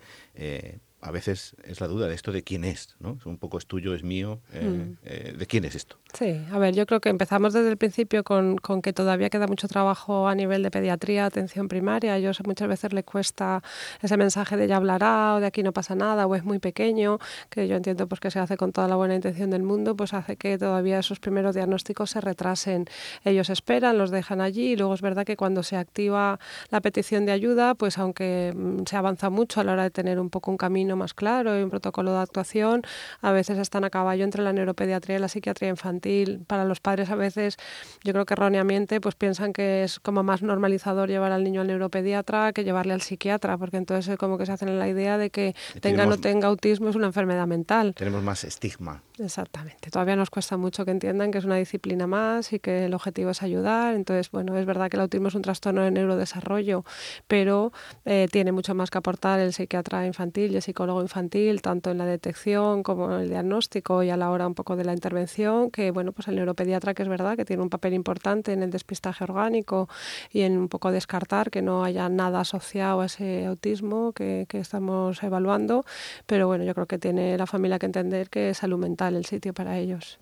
a 1.04 1.12
veces 1.12 1.56
es 1.66 1.82
la 1.82 1.88
duda 1.88 2.08
de 2.08 2.16
esto 2.16 2.32
de 2.32 2.44
quién 2.44 2.64
es, 2.64 2.96
¿no? 3.00 3.20
Un 3.26 3.38
poco 3.38 3.58
es 3.58 3.68
tuyo, 3.68 3.94
es 3.94 4.04
mío, 4.04 4.40
eh, 4.54 4.64
mm. 4.64 4.98
eh, 5.04 5.36
¿de 5.38 5.48
quién 5.48 5.66
es 5.66 5.76
esto? 5.76 5.98
Sí, 6.16 6.46
a 6.52 6.60
ver, 6.60 6.76
yo 6.76 6.86
creo 6.86 7.02
que 7.02 7.10
empezamos 7.10 7.54
desde 7.54 7.70
el 7.72 7.78
principio 7.78 8.24
con, 8.24 8.58
con, 8.58 8.84
que 8.84 8.94
todavía 8.94 9.32
queda 9.32 9.48
mucho 9.48 9.68
trabajo 9.68 10.28
a 10.28 10.36
nivel 10.36 10.62
de 10.62 10.70
pediatría, 10.70 11.26
atención 11.26 11.68
primaria. 11.68 12.20
Yo 12.20 12.36
sé, 12.36 12.44
muchas 12.46 12.68
veces 12.68 12.94
le 12.94 13.04
cuesta 13.04 13.64
ese 14.00 14.16
mensaje 14.16 14.56
de 14.56 14.68
ya 14.68 14.78
hablará 14.78 15.34
o 15.34 15.40
de 15.40 15.48
aquí 15.48 15.64
no 15.64 15.72
pasa 15.74 15.96
nada 15.96 16.28
o 16.28 16.36
es 16.36 16.44
muy 16.44 16.60
pequeño, 16.60 17.18
que 17.50 17.68
yo 17.68 17.76
entiendo 17.76 18.08
pues 18.08 18.22
que 18.22 18.30
se 18.30 18.38
hace 18.38 18.58
con 18.58 18.72
toda 18.72 18.88
la 18.88 18.96
buena 18.96 19.16
intención 19.16 19.50
del 19.50 19.64
mundo, 19.64 19.96
pues 19.96 20.14
hace 20.14 20.36
que 20.38 20.60
todavía 20.60 21.00
esos 21.00 21.20
primeros 21.20 21.56
diagnósticos 21.56 22.12
se 22.12 22.22
retrasen. 22.22 22.86
Ellos 23.26 23.50
esperan, 23.50 23.98
los 23.98 24.12
dejan 24.12 24.40
allí 24.40 24.74
y 24.74 24.76
luego 24.76 24.94
es 24.94 25.02
verdad 25.02 25.26
que 25.26 25.36
cuando 25.36 25.64
se 25.64 25.78
activa 25.78 26.40
la 26.70 26.80
petición 26.82 27.26
de 27.26 27.32
ayuda, 27.32 27.74
pues 27.74 27.98
aunque 27.98 28.54
mm, 28.56 28.84
se 28.86 28.98
avanza 28.98 29.32
mucho 29.32 29.62
a 29.62 29.64
la 29.64 29.74
hora 29.74 29.84
de 29.84 29.90
tener 29.90 30.20
un 30.20 30.30
poco 30.30 30.52
un 30.52 30.58
camino 30.58 30.96
más 30.96 31.16
claro 31.16 31.60
y 31.60 31.64
un 31.64 31.72
protocolo 31.72 32.14
de 32.14 32.20
actuación. 32.20 32.84
A 33.22 33.32
veces 33.32 33.58
están 33.58 33.84
a 33.84 33.90
caballo 33.90 34.24
entre 34.24 34.44
la 34.44 34.54
neuropediatría 34.54 35.18
y 35.18 35.20
la 35.20 35.28
psiquiatría 35.28 35.70
infantil. 35.70 36.03
Para 36.48 36.66
los 36.66 36.80
padres 36.80 37.10
a 37.10 37.16
veces, 37.16 37.58
yo 38.04 38.14
creo 38.14 38.26
que 38.26 38.34
erróneamente, 38.34 39.02
pues 39.02 39.16
piensan 39.16 39.54
que 39.54 39.84
es 39.84 40.00
como 40.00 40.22
más 40.24 40.44
normalizador 40.44 41.10
llevar 41.10 41.32
al 41.32 41.44
niño 41.44 41.62
al 41.62 41.68
neuropediatra 41.68 42.54
que 42.54 42.64
llevarle 42.64 42.94
al 42.94 43.02
psiquiatra, 43.02 43.58
porque 43.58 43.78
entonces 43.78 44.18
como 44.18 44.38
que 44.38 44.46
se 44.46 44.52
hacen 44.52 44.78
la 44.78 44.88
idea 44.88 45.18
de 45.18 45.30
que 45.30 45.56
tenga 45.82 46.04
o 46.04 46.08
no 46.08 46.18
tenga 46.18 46.48
autismo 46.48 46.90
es 46.90 46.96
una 46.96 47.08
enfermedad 47.08 47.48
mental. 47.48 47.94
Tenemos 47.96 48.22
más 48.24 48.44
estigma. 48.44 49.02
Exactamente. 49.20 49.90
Todavía 49.92 50.16
nos 50.16 50.30
cuesta 50.30 50.58
mucho 50.58 50.86
que 50.86 50.92
entiendan 50.92 51.32
que 51.32 51.38
es 51.38 51.46
una 51.46 51.56
disciplina 51.56 52.08
más 52.08 52.52
y 52.52 52.60
que 52.60 52.86
el 52.86 52.94
objetivo 52.94 53.30
es 53.30 53.42
ayudar. 53.44 53.94
Entonces, 53.96 54.32
bueno, 54.32 54.58
es 54.58 54.66
verdad 54.66 54.90
que 54.90 54.98
el 54.98 55.02
autismo 55.02 55.28
es 55.28 55.36
un 55.36 55.44
trastorno 55.44 55.84
de 55.84 55.92
neurodesarrollo, 55.92 56.84
pero 57.28 57.72
eh, 58.06 58.28
tiene 58.32 58.52
mucho 58.52 58.76
más 58.76 58.90
que 58.90 58.98
aportar 58.98 59.40
el 59.40 59.54
psiquiatra 59.54 60.06
infantil 60.06 60.52
y 60.52 60.56
el 60.56 60.62
psicólogo 60.62 60.74
psicólogo 60.74 61.02
infantil, 61.02 61.62
tanto 61.62 61.92
en 61.92 62.00
la 62.00 62.06
detección 62.06 62.82
como 62.82 63.14
en 63.14 63.22
el 63.22 63.30
diagnóstico 63.30 64.02
y 64.02 64.10
a 64.10 64.18
la 64.18 64.32
hora 64.32 64.48
un 64.48 64.56
poco 64.56 64.76
de 64.76 64.84
la 64.84 64.94
intervención, 64.94 65.70
que 65.70 65.92
bueno, 65.94 66.12
pues 66.12 66.28
el 66.28 66.36
neuropediatra 66.36 66.94
que 66.94 67.04
es 67.04 67.10
verdad 67.10 67.36
que 67.36 67.46
tiene 67.46 67.64
un 67.64 67.70
papel 67.70 67.94
importante 67.94 68.54
en 68.54 68.64
el 68.64 68.72
despistaje 68.72 69.24
orgánico 69.24 69.90
y 70.32 70.42
en 70.42 70.58
un 70.58 70.70
poco 70.70 70.92
descartar 70.92 71.52
que 71.52 71.62
no 71.62 71.84
haya 71.84 72.10
nada 72.10 72.42
asociado 72.42 73.02
a 73.02 73.06
ese 73.06 73.46
autismo 73.46 74.14
que, 74.14 74.46
que 74.50 74.60
estamos 74.60 75.22
evaluando, 75.24 75.86
pero 76.26 76.48
bueno, 76.48 76.64
yo 76.64 76.74
creo 76.74 76.88
que 76.88 76.98
tiene 76.98 77.38
la 77.38 77.48
familia 77.48 77.80
que 77.80 77.86
entender 77.86 78.30
que 78.30 78.50
es 78.50 78.58
salud 78.58 78.78
mental 78.78 79.16
el 79.16 79.26
sitio 79.26 79.54
para 79.54 79.78
ellos. 79.78 80.20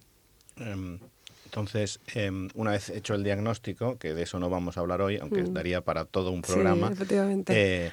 Em, 0.57 0.99
entonces, 1.45 1.99
em, 2.13 2.49
una 2.55 2.71
vez 2.71 2.89
hecho 2.89 3.13
el 3.13 3.23
diagnóstico, 3.23 3.97
que 3.97 4.13
de 4.13 4.23
eso 4.23 4.39
no 4.39 4.49
vamos 4.49 4.77
a 4.77 4.81
hablar 4.81 5.01
hoy, 5.01 5.17
aunque 5.17 5.43
mm. 5.43 5.53
daría 5.53 5.81
para 5.81 6.05
todo 6.05 6.31
un 6.31 6.41
programa, 6.41 6.87
sí, 6.87 6.93
efectivamente. 6.93 7.53
Eh, 7.55 7.91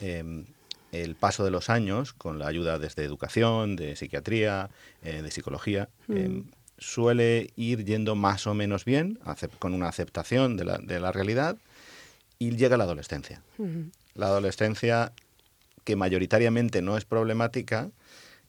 em, 0.00 0.44
el 0.92 1.14
paso 1.14 1.44
de 1.44 1.50
los 1.50 1.70
años, 1.70 2.12
con 2.12 2.38
la 2.38 2.46
ayuda 2.48 2.78
desde 2.78 3.04
educación, 3.04 3.76
de 3.76 3.96
psiquiatría, 3.96 4.70
eh, 5.02 5.22
de 5.22 5.30
psicología, 5.30 5.88
mm. 6.08 6.40
Suele 6.78 7.50
ir 7.56 7.84
yendo 7.84 8.14
más 8.14 8.46
o 8.46 8.54
menos 8.54 8.84
bien, 8.84 9.18
con 9.58 9.74
una 9.74 9.88
aceptación 9.88 10.56
de 10.56 10.64
la, 10.64 10.78
de 10.78 11.00
la 11.00 11.12
realidad, 11.12 11.56
y 12.38 12.56
llega 12.56 12.76
la 12.76 12.84
adolescencia. 12.84 13.42
La 14.14 14.26
adolescencia 14.26 15.12
que 15.84 15.96
mayoritariamente 15.96 16.82
no 16.82 16.96
es 16.96 17.04
problemática, 17.04 17.90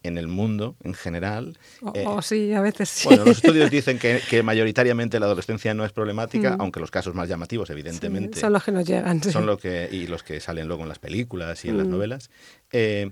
en 0.03 0.17
el 0.17 0.27
mundo 0.27 0.75
en 0.83 0.93
general. 0.93 1.57
O, 1.81 1.91
eh, 1.93 2.05
sí, 2.21 2.53
a 2.53 2.61
veces 2.61 2.89
sí. 2.89 3.07
Bueno, 3.07 3.25
los 3.25 3.37
estudios 3.37 3.69
dicen 3.71 3.99
que, 3.99 4.43
mayoritariamente 4.43 5.19
la 5.19 5.25
adolescencia 5.25 5.73
no 5.73 5.85
es 5.85 5.91
problemática, 5.91 6.55
mm. 6.55 6.61
aunque 6.61 6.79
los 6.79 6.91
casos 6.91 7.13
más 7.15 7.29
llamativos, 7.29 7.69
evidentemente. 7.69 8.39
son 8.39 8.53
los 8.53 8.63
que 8.63 8.71
nos 8.71 8.85
llegan. 8.85 9.21
Son 9.23 9.45
los 9.45 9.59
que, 9.59 9.89
y 9.91 10.07
los 10.07 10.23
que 10.23 10.39
salen 10.39 10.67
luego 10.67 10.83
en 10.83 10.89
las 10.89 10.99
películas 10.99 11.63
y 11.65 11.69
en 11.69 11.77
las 11.77 11.87
mm. 11.87 11.91
novelas. 11.91 12.29
Eh, 12.71 13.11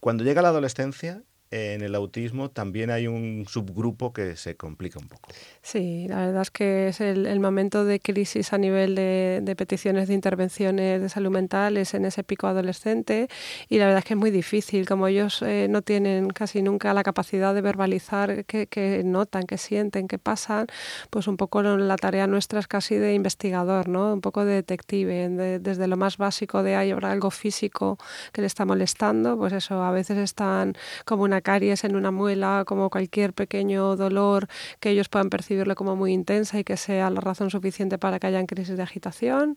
cuando 0.00 0.24
llega 0.24 0.42
la 0.42 0.48
adolescencia, 0.48 1.22
en 1.54 1.82
el 1.82 1.94
autismo 1.94 2.50
también 2.50 2.90
hay 2.90 3.06
un 3.06 3.44
subgrupo 3.48 4.12
que 4.12 4.34
se 4.34 4.56
complica 4.56 4.98
un 4.98 5.06
poco. 5.06 5.28
Sí, 5.62 6.06
la 6.08 6.26
verdad 6.26 6.42
es 6.42 6.50
que 6.50 6.88
es 6.88 7.00
el, 7.00 7.38
momento 7.38 7.84
de 7.84 8.00
crisis 8.00 8.52
a 8.52 8.58
nivel 8.58 8.96
de, 8.96 9.54
peticiones 9.56 10.08
de 10.08 10.14
intervenciones 10.14 11.00
de 11.00 11.08
salud 11.08 11.30
mental, 11.30 11.76
es 11.76 11.94
en 11.94 12.06
ese 12.06 12.24
pico 12.24 12.48
adolescente 12.48 13.28
y 13.68 13.78
la 13.78 13.84
verdad 13.84 14.00
es 14.00 14.04
que 14.04 14.14
es 14.14 14.18
muy 14.18 14.32
difícil, 14.32 14.84
como 14.84 15.06
ellos 15.06 15.42
eh, 15.42 15.68
no 15.70 15.82
tienen 15.82 16.28
casi 16.30 16.60
nunca 16.60 16.92
la 16.92 17.04
capacidad 17.04 17.54
de 17.54 17.60
verbalizar 17.60 18.44
qué, 18.46 19.02
notan, 19.04 19.44
qué 19.44 19.56
sienten, 19.56 20.08
qué 20.08 20.18
pasan, 20.18 20.66
pues 21.10 21.28
un 21.28 21.36
poco 21.36 21.62
la 21.62 21.96
tarea 21.96 22.26
nuestra 22.26 22.58
es 22.58 22.66
casi 22.66 22.96
de 22.96 23.14
investigador, 23.14 23.88
¿no? 23.88 24.12
un 24.12 24.20
poco 24.20 24.44
de 24.44 24.54
detective, 24.54 25.28
desde 25.60 25.86
lo 25.86 25.96
más 25.96 26.16
básico 26.16 26.64
de 26.64 26.74
hay 26.74 26.90
algo 26.90 27.30
físico 27.30 27.96
que 28.32 28.40
le 28.40 28.48
está 28.48 28.64
molestando, 28.64 29.36
pues 29.38 29.52
eso, 29.52 29.84
a 29.84 29.92
veces 29.92 30.18
están 30.18 30.74
como 31.04 31.22
una 31.22 31.43
caries 31.44 31.84
en 31.84 31.94
una 31.94 32.10
muela, 32.10 32.64
como 32.66 32.90
cualquier 32.90 33.32
pequeño 33.32 33.94
dolor 33.94 34.48
que 34.80 34.90
ellos 34.90 35.08
puedan 35.08 35.30
percibirlo 35.30 35.76
como 35.76 35.94
muy 35.94 36.12
intensa 36.12 36.58
y 36.58 36.64
que 36.64 36.76
sea 36.76 37.10
la 37.10 37.20
razón 37.20 37.50
suficiente 37.50 37.98
para 37.98 38.18
que 38.18 38.26
hayan 38.26 38.46
crisis 38.46 38.76
de 38.76 38.82
agitación. 38.82 39.56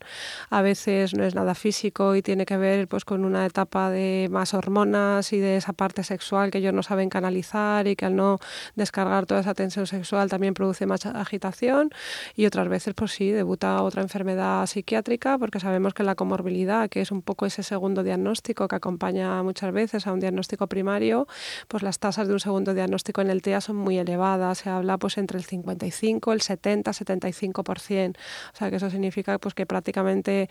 A 0.51 0.62
veces 0.62 1.15
no 1.15 1.24
es 1.24 1.34
nada 1.34 1.56
físico 1.56 2.15
y 2.15 2.22
tiene 2.22 2.46
que 2.46 2.58
ver 2.58 2.88
pues 2.88 3.06
con 3.06 3.25
una 3.25 3.48
etapa 3.48 3.89
de 3.89 4.27
más 4.29 4.53
hormonas 4.53 5.34
y 5.34 5.39
de 5.39 5.58
esa 5.58 5.74
parte 5.74 6.03
sexual 6.03 6.51
que 6.51 6.60
ellos 6.60 6.74
no 6.74 6.84
saben 6.84 7.10
canalizar 7.10 7.88
y 7.88 7.96
que 7.96 8.06
al 8.06 8.15
no 8.15 8.39
descargar 8.75 9.25
toda 9.25 9.41
esa 9.41 9.56
tensión 9.56 9.88
sexual 9.88 10.29
también 10.29 10.53
produce 10.53 10.86
más 10.86 11.06
agitación 11.06 11.89
y 12.36 12.46
otras 12.46 12.67
veces 12.67 12.94
pues 12.94 13.12
sí 13.12 13.32
debuta 13.32 13.82
otra 13.82 14.01
enfermedad 14.01 14.65
psiquiátrica 14.65 15.38
porque 15.38 15.60
sabemos 15.60 15.94
que 15.94 16.03
la 16.03 16.15
comorbilidad 16.15 16.89
que 16.89 17.01
es 17.01 17.12
un 17.12 17.22
poco 17.22 17.46
ese 17.46 17.63
segundo 17.63 18.03
diagnóstico 18.03 18.67
que 18.67 18.75
acompaña 18.75 19.41
muchas 19.44 19.72
veces 19.72 20.06
a 20.08 20.13
un 20.13 20.20
diagnóstico 20.20 20.67
primario 20.67 21.27
pues 21.68 21.84
las 21.84 22.00
tasas 22.00 22.28
de 22.28 22.34
un 22.34 22.40
segundo 22.40 22.74
diagnóstico 22.74 23.22
en 23.22 23.30
el 23.30 23.42
TEA 23.42 23.62
son 23.62 23.76
muy 23.76 23.98
elevadas, 23.98 24.60
se 24.60 24.70
habla 24.70 24.98
pues 24.98 25.18
entre 25.18 25.38
el 25.38 25.46
55, 25.46 26.34
el 26.34 26.42
70, 26.42 26.92
75%, 26.92 28.18
o 28.54 28.58
sea 28.58 28.70
que 28.70 28.78
eso 28.78 28.90
significa 28.90 29.38
pues 29.40 29.54
que 29.54 29.66
prácticamente 29.66 30.50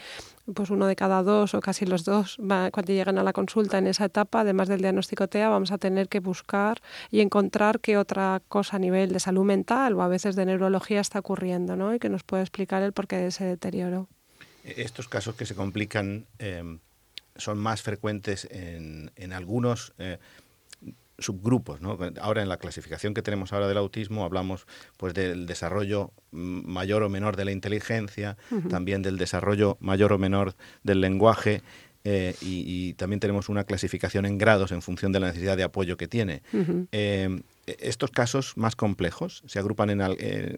pues 0.55 0.71
uno 0.71 0.87
de 0.87 0.97
cada 0.97 1.23
dos 1.23 1.55
o 1.55 1.61
casi 1.61 1.87
los 1.87 2.05
dos 2.05 2.37
cuando 2.37 2.93
llegan 2.93 3.19
a 3.19 3.23
la 3.23 3.33
consulta 3.33 3.79
en 3.79 3.87
esa 3.87 4.05
etapa, 4.07 4.41
además 4.41 4.69
del 4.69 4.81
diagnóstico 4.81 5.29
TEA, 5.29 5.49
vamos 5.49 5.73
a 5.73 5.79
tener 5.79 6.09
que 6.09 6.21
buscar 6.21 6.81
y 7.11 7.21
encontrar 7.21 7.81
qué 7.81 7.99
otra 7.99 8.43
cosa 8.49 8.77
a 8.77 8.79
nivel 8.79 9.13
de 9.13 9.21
salud 9.21 9.45
mental 9.45 9.95
o 9.95 10.03
a 10.03 10.09
veces 10.09 10.37
de 10.37 10.47
neurología 10.47 11.01
está 11.01 11.19
ocurriendo, 11.19 11.77
¿no? 11.77 11.95
Y 11.95 11.99
que 11.99 12.09
nos 12.09 12.23
puede 12.23 12.43
explicar 12.43 12.83
el 12.83 12.93
porqué 12.93 13.17
de 13.17 13.29
ese 13.29 13.45
deterioro. 13.45 14.09
Estos 14.65 15.09
casos 15.09 15.37
que 15.37 15.47
se 15.47 15.55
complican 15.55 16.27
eh, 16.39 16.79
son 17.37 17.59
más 17.59 17.83
frecuentes 17.83 18.49
en, 18.51 19.11
en 19.17 19.33
algunos 19.33 19.93
eh, 19.99 20.19
subgrupos. 21.19 21.81
¿no? 21.81 21.99
Ahora 22.21 22.43
en 22.43 22.49
la 22.49 22.59
clasificación 22.59 23.15
que 23.15 23.23
tenemos 23.23 23.53
ahora 23.53 23.69
del 23.69 23.79
autismo 23.79 24.25
hablamos 24.25 24.67
pues 24.97 25.15
del 25.15 25.47
desarrollo 25.47 26.13
mayor 26.31 27.03
o 27.03 27.09
menor 27.09 27.37
de 27.37 27.45
la 27.45 27.53
inteligencia, 27.53 28.37
también 28.69 29.03
del 29.03 29.17
desarrollo 29.17 29.77
mayor 29.81 30.13
o 30.13 30.19
menor 30.19 30.55
del 30.83 31.01
lenguaje. 31.01 31.63
Eh, 32.09 32.37
y, 32.41 32.95
también 32.95 33.19
tenemos 33.19 33.49
una 33.49 33.65
clasificación 33.65 34.27
en 34.27 34.39
grados 34.39 34.71
en 34.71 34.81
función 34.81 35.11
de 35.11 35.19
la 35.19 35.27
necesidad 35.27 35.57
de 35.57 35.65
apoyo 35.65 35.97
que 35.97 36.07
tiene 36.07 36.41
estos 37.67 38.13
casos 38.13 38.53
más 38.57 38.77
complejos 38.77 39.43
se 39.47 39.59
agrupan 39.59 39.91
en 39.91 40.01
eh, 40.01 40.57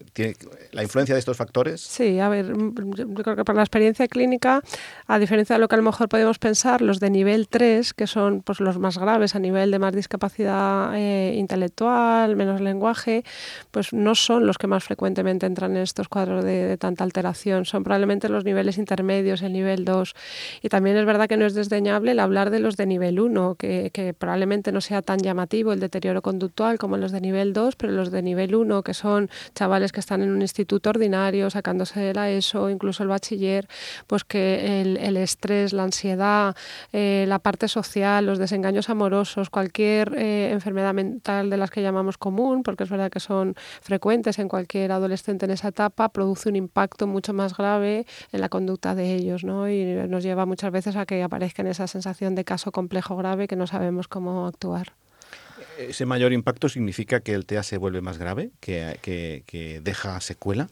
la 0.72 0.82
influencia 0.82 1.14
de 1.14 1.18
estos 1.18 1.38
factores. 1.38 1.80
Sí, 1.80 2.20
a 2.20 2.28
ver, 2.28 2.54
mm, 2.54 2.74
yo 2.94 3.08
creo 3.14 3.36
que 3.36 3.44
para 3.44 3.56
la 3.56 3.62
experiencia 3.62 4.06
clínica, 4.08 4.62
a 5.06 5.18
diferencia 5.18 5.56
de 5.56 5.60
lo 5.60 5.68
que 5.68 5.76
a 5.76 5.78
lo 5.78 5.84
mejor 5.84 6.10
podemos 6.10 6.38
pensar, 6.38 6.82
los 6.82 7.00
de 7.00 7.08
nivel 7.08 7.48
3, 7.48 7.94
que 7.94 8.06
son 8.06 8.42
pues 8.42 8.60
los 8.60 8.78
más 8.78 8.98
graves 8.98 9.34
a 9.34 9.38
nivel 9.38 9.70
de 9.70 9.78
más 9.78 9.94
discapacidad 9.94 10.94
eh, 10.96 11.34
intelectual, 11.36 12.36
menos 12.36 12.60
lenguaje, 12.60 13.24
pues 13.70 13.94
no 13.94 14.14
son 14.14 14.46
los 14.46 14.58
que 14.58 14.66
más 14.66 14.84
frecuentemente 14.84 15.46
entran 15.46 15.76
en 15.76 15.82
estos 15.82 16.08
cuadros 16.08 16.44
de, 16.44 16.76
tanta 16.76 17.04
alteración, 17.04 17.64
son 17.64 17.84
probablemente 17.84 18.28
los 18.28 18.44
niveles 18.44 18.76
intermedios, 18.76 19.40
el 19.40 19.54
nivel 19.54 19.86
2. 19.86 20.14
Y 20.62 20.68
también 20.68 20.98
es 20.98 21.06
verdad 21.06 21.26
que 21.26 21.38
no 21.38 21.46
es 21.46 21.54
desdeñable 21.54 22.12
el 22.12 22.20
hablar 22.20 22.50
de 22.50 22.60
los 22.60 22.76
de 22.76 22.84
nivel 22.84 23.18
1, 23.18 23.54
que, 23.54 23.90
que 23.94 24.12
probablemente 24.12 24.72
no 24.72 24.82
sea 24.82 25.00
tan 25.00 25.20
llamativo 25.20 25.72
el 25.72 25.80
deterioro 25.80 26.20
conductual 26.20 26.78
como 26.78 26.97
los 27.00 27.12
de 27.12 27.20
nivel 27.20 27.52
2, 27.52 27.76
pero 27.76 27.92
los 27.92 28.10
de 28.10 28.22
nivel 28.22 28.54
1, 28.54 28.82
que 28.82 28.94
son 28.94 29.30
chavales 29.54 29.92
que 29.92 30.00
están 30.00 30.22
en 30.22 30.30
un 30.30 30.42
instituto 30.42 30.90
ordinario, 30.90 31.50
sacándose 31.50 32.00
de 32.00 32.14
la 32.14 32.30
ESO, 32.30 32.70
incluso 32.70 33.02
el 33.02 33.08
bachiller, 33.08 33.68
pues 34.06 34.24
que 34.24 34.80
el, 34.80 35.16
estrés, 35.16 35.72
la 35.72 35.84
ansiedad, 35.84 36.56
eh, 36.92 37.24
la 37.28 37.38
parte 37.38 37.68
social, 37.68 38.26
los 38.26 38.38
desengaños 38.38 38.88
amorosos, 38.90 39.50
cualquier 39.50 40.14
eh, 40.16 40.50
enfermedad 40.52 40.94
mental 40.94 41.50
de 41.50 41.56
las 41.56 41.70
que 41.70 41.82
llamamos 41.82 42.18
común, 42.18 42.62
porque 42.62 42.84
es 42.84 42.90
verdad 42.90 43.10
que 43.10 43.20
son 43.20 43.54
frecuentes 43.80 44.38
en 44.38 44.48
cualquier 44.48 44.92
adolescente 44.92 45.46
en 45.46 45.52
esa 45.52 45.68
etapa, 45.68 46.08
produce 46.10 46.48
un 46.48 46.56
impacto 46.56 47.06
mucho 47.06 47.32
más 47.32 47.56
grave 47.56 48.06
en 48.32 48.40
la 48.40 48.48
conducta 48.48 48.94
de 48.94 49.14
ellos, 49.14 49.44
¿no? 49.44 49.68
Y 49.68 49.84
nos 50.08 50.22
lleva 50.22 50.46
muchas 50.46 50.72
veces 50.72 50.96
a 50.96 51.06
que 51.06 51.22
aparezcan 51.22 51.66
esa 51.66 51.86
sensación 51.86 52.34
de 52.34 52.44
caso 52.44 52.72
complejo 52.72 53.16
grave 53.16 53.48
que 53.48 53.56
no 53.56 53.66
sabemos 53.66 54.08
cómo 54.08 54.46
actuar 54.46 54.92
ese 55.78 56.06
mayor 56.06 56.32
impacto 56.32 56.68
significa 56.68 57.20
que 57.20 57.34
el 57.34 57.46
TEA 57.46 57.62
se 57.62 57.78
vuelve 57.78 58.00
más 58.00 58.18
grave, 58.18 58.50
que, 58.60 58.98
que 59.00 59.80
deja 59.82 60.20
secuela. 60.20 60.68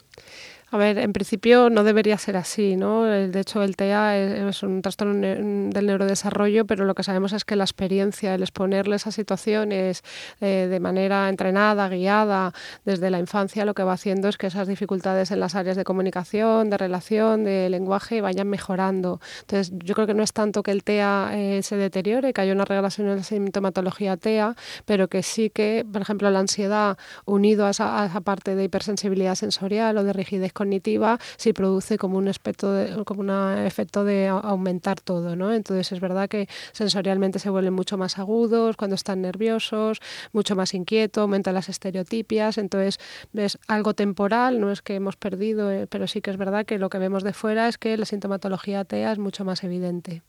A 0.72 0.78
ver, 0.78 0.98
en 0.98 1.12
principio 1.12 1.70
no 1.70 1.84
debería 1.84 2.18
ser 2.18 2.36
así, 2.36 2.74
¿no? 2.74 3.04
De 3.04 3.38
hecho, 3.38 3.62
el 3.62 3.76
TEA 3.76 4.48
es 4.48 4.64
un 4.64 4.82
trastorno 4.82 5.14
del 5.14 5.86
neurodesarrollo, 5.86 6.66
pero 6.66 6.84
lo 6.84 6.96
que 6.96 7.04
sabemos 7.04 7.32
es 7.32 7.44
que 7.44 7.54
la 7.54 7.62
experiencia, 7.62 8.34
el 8.34 8.42
exponerles 8.42 9.06
a 9.06 9.12
situaciones 9.12 10.02
eh, 10.40 10.66
de 10.68 10.80
manera 10.80 11.28
entrenada, 11.28 11.88
guiada, 11.88 12.52
desde 12.84 13.10
la 13.10 13.20
infancia, 13.20 13.64
lo 13.64 13.74
que 13.74 13.84
va 13.84 13.92
haciendo 13.92 14.28
es 14.28 14.38
que 14.38 14.48
esas 14.48 14.66
dificultades 14.66 15.30
en 15.30 15.38
las 15.38 15.54
áreas 15.54 15.76
de 15.76 15.84
comunicación, 15.84 16.68
de 16.68 16.78
relación, 16.78 17.44
de 17.44 17.70
lenguaje 17.70 18.20
vayan 18.20 18.48
mejorando. 18.48 19.20
Entonces, 19.42 19.72
yo 19.84 19.94
creo 19.94 20.08
que 20.08 20.14
no 20.14 20.24
es 20.24 20.32
tanto 20.32 20.64
que 20.64 20.72
el 20.72 20.82
TEA 20.82 21.30
eh, 21.34 21.62
se 21.62 21.76
deteriore, 21.76 22.32
que 22.32 22.40
haya 22.40 22.52
una 22.52 22.64
regresión 22.64 23.08
en 23.08 23.18
la 23.18 23.22
sintomatología 23.22 24.16
TEA, 24.16 24.56
pero 24.84 25.06
que 25.06 25.22
sí 25.22 25.48
que, 25.48 25.86
por 25.92 26.02
ejemplo, 26.02 26.28
la 26.32 26.40
ansiedad 26.40 26.98
unido 27.24 27.66
a 27.66 27.70
esa, 27.70 28.02
a 28.02 28.06
esa 28.06 28.20
parte 28.20 28.56
de 28.56 28.64
hipersensibilidad 28.64 29.36
sensorial 29.36 29.96
o 29.98 30.02
de 30.02 30.12
rigidez 30.12 30.52
cognitiva 30.66 31.18
si 31.36 31.52
produce 31.52 31.96
como 31.96 32.18
un 32.18 32.24
de, 32.26 33.66
efecto 33.66 34.04
de 34.04 34.28
aumentar 34.28 35.00
todo, 35.00 35.36
¿no? 35.36 35.52
Entonces 35.52 35.92
es 35.92 36.00
verdad 36.00 36.28
que 36.28 36.48
sensorialmente 36.72 37.38
se 37.38 37.50
vuelven 37.50 37.72
mucho 37.72 37.96
más 37.96 38.18
agudos 38.18 38.76
cuando 38.76 38.96
están 38.96 39.22
nerviosos, 39.22 40.00
mucho 40.32 40.56
más 40.56 40.74
inquieto, 40.74 41.20
aumentan 41.20 41.54
las 41.54 41.68
estereotipias, 41.68 42.58
entonces 42.58 42.98
ves 43.32 43.58
algo 43.68 43.94
temporal, 43.94 44.60
no 44.60 44.72
es 44.72 44.82
que 44.82 44.96
hemos 44.96 45.16
perdido, 45.16 45.70
eh, 45.70 45.86
pero 45.86 46.06
sí 46.06 46.20
que 46.20 46.30
es 46.30 46.36
verdad 46.36 46.66
que 46.66 46.78
lo 46.78 46.88
que 46.90 46.98
vemos 46.98 47.22
de 47.22 47.32
fuera 47.32 47.68
es 47.68 47.78
que 47.78 47.96
la 47.96 48.04
sintomatología 48.04 48.84
TEA 48.84 49.12
es 49.12 49.18
mucho 49.18 49.44
más 49.44 49.62
evidente. 49.62 50.22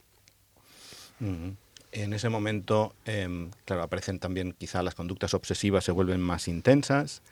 En 1.92 2.14
ese 2.14 2.30
momento, 2.30 2.94
em, 3.06 3.50
claro, 3.66 3.82
aparecen 3.82 4.20
también 4.20 4.54
quizá 4.54 4.84
las 4.84 4.94
conductas 4.94 5.34
obsesivas 5.34 5.84
se 5.84 5.92
vuelven 5.92 6.22
más 6.22 6.48
intensas. 6.48 7.24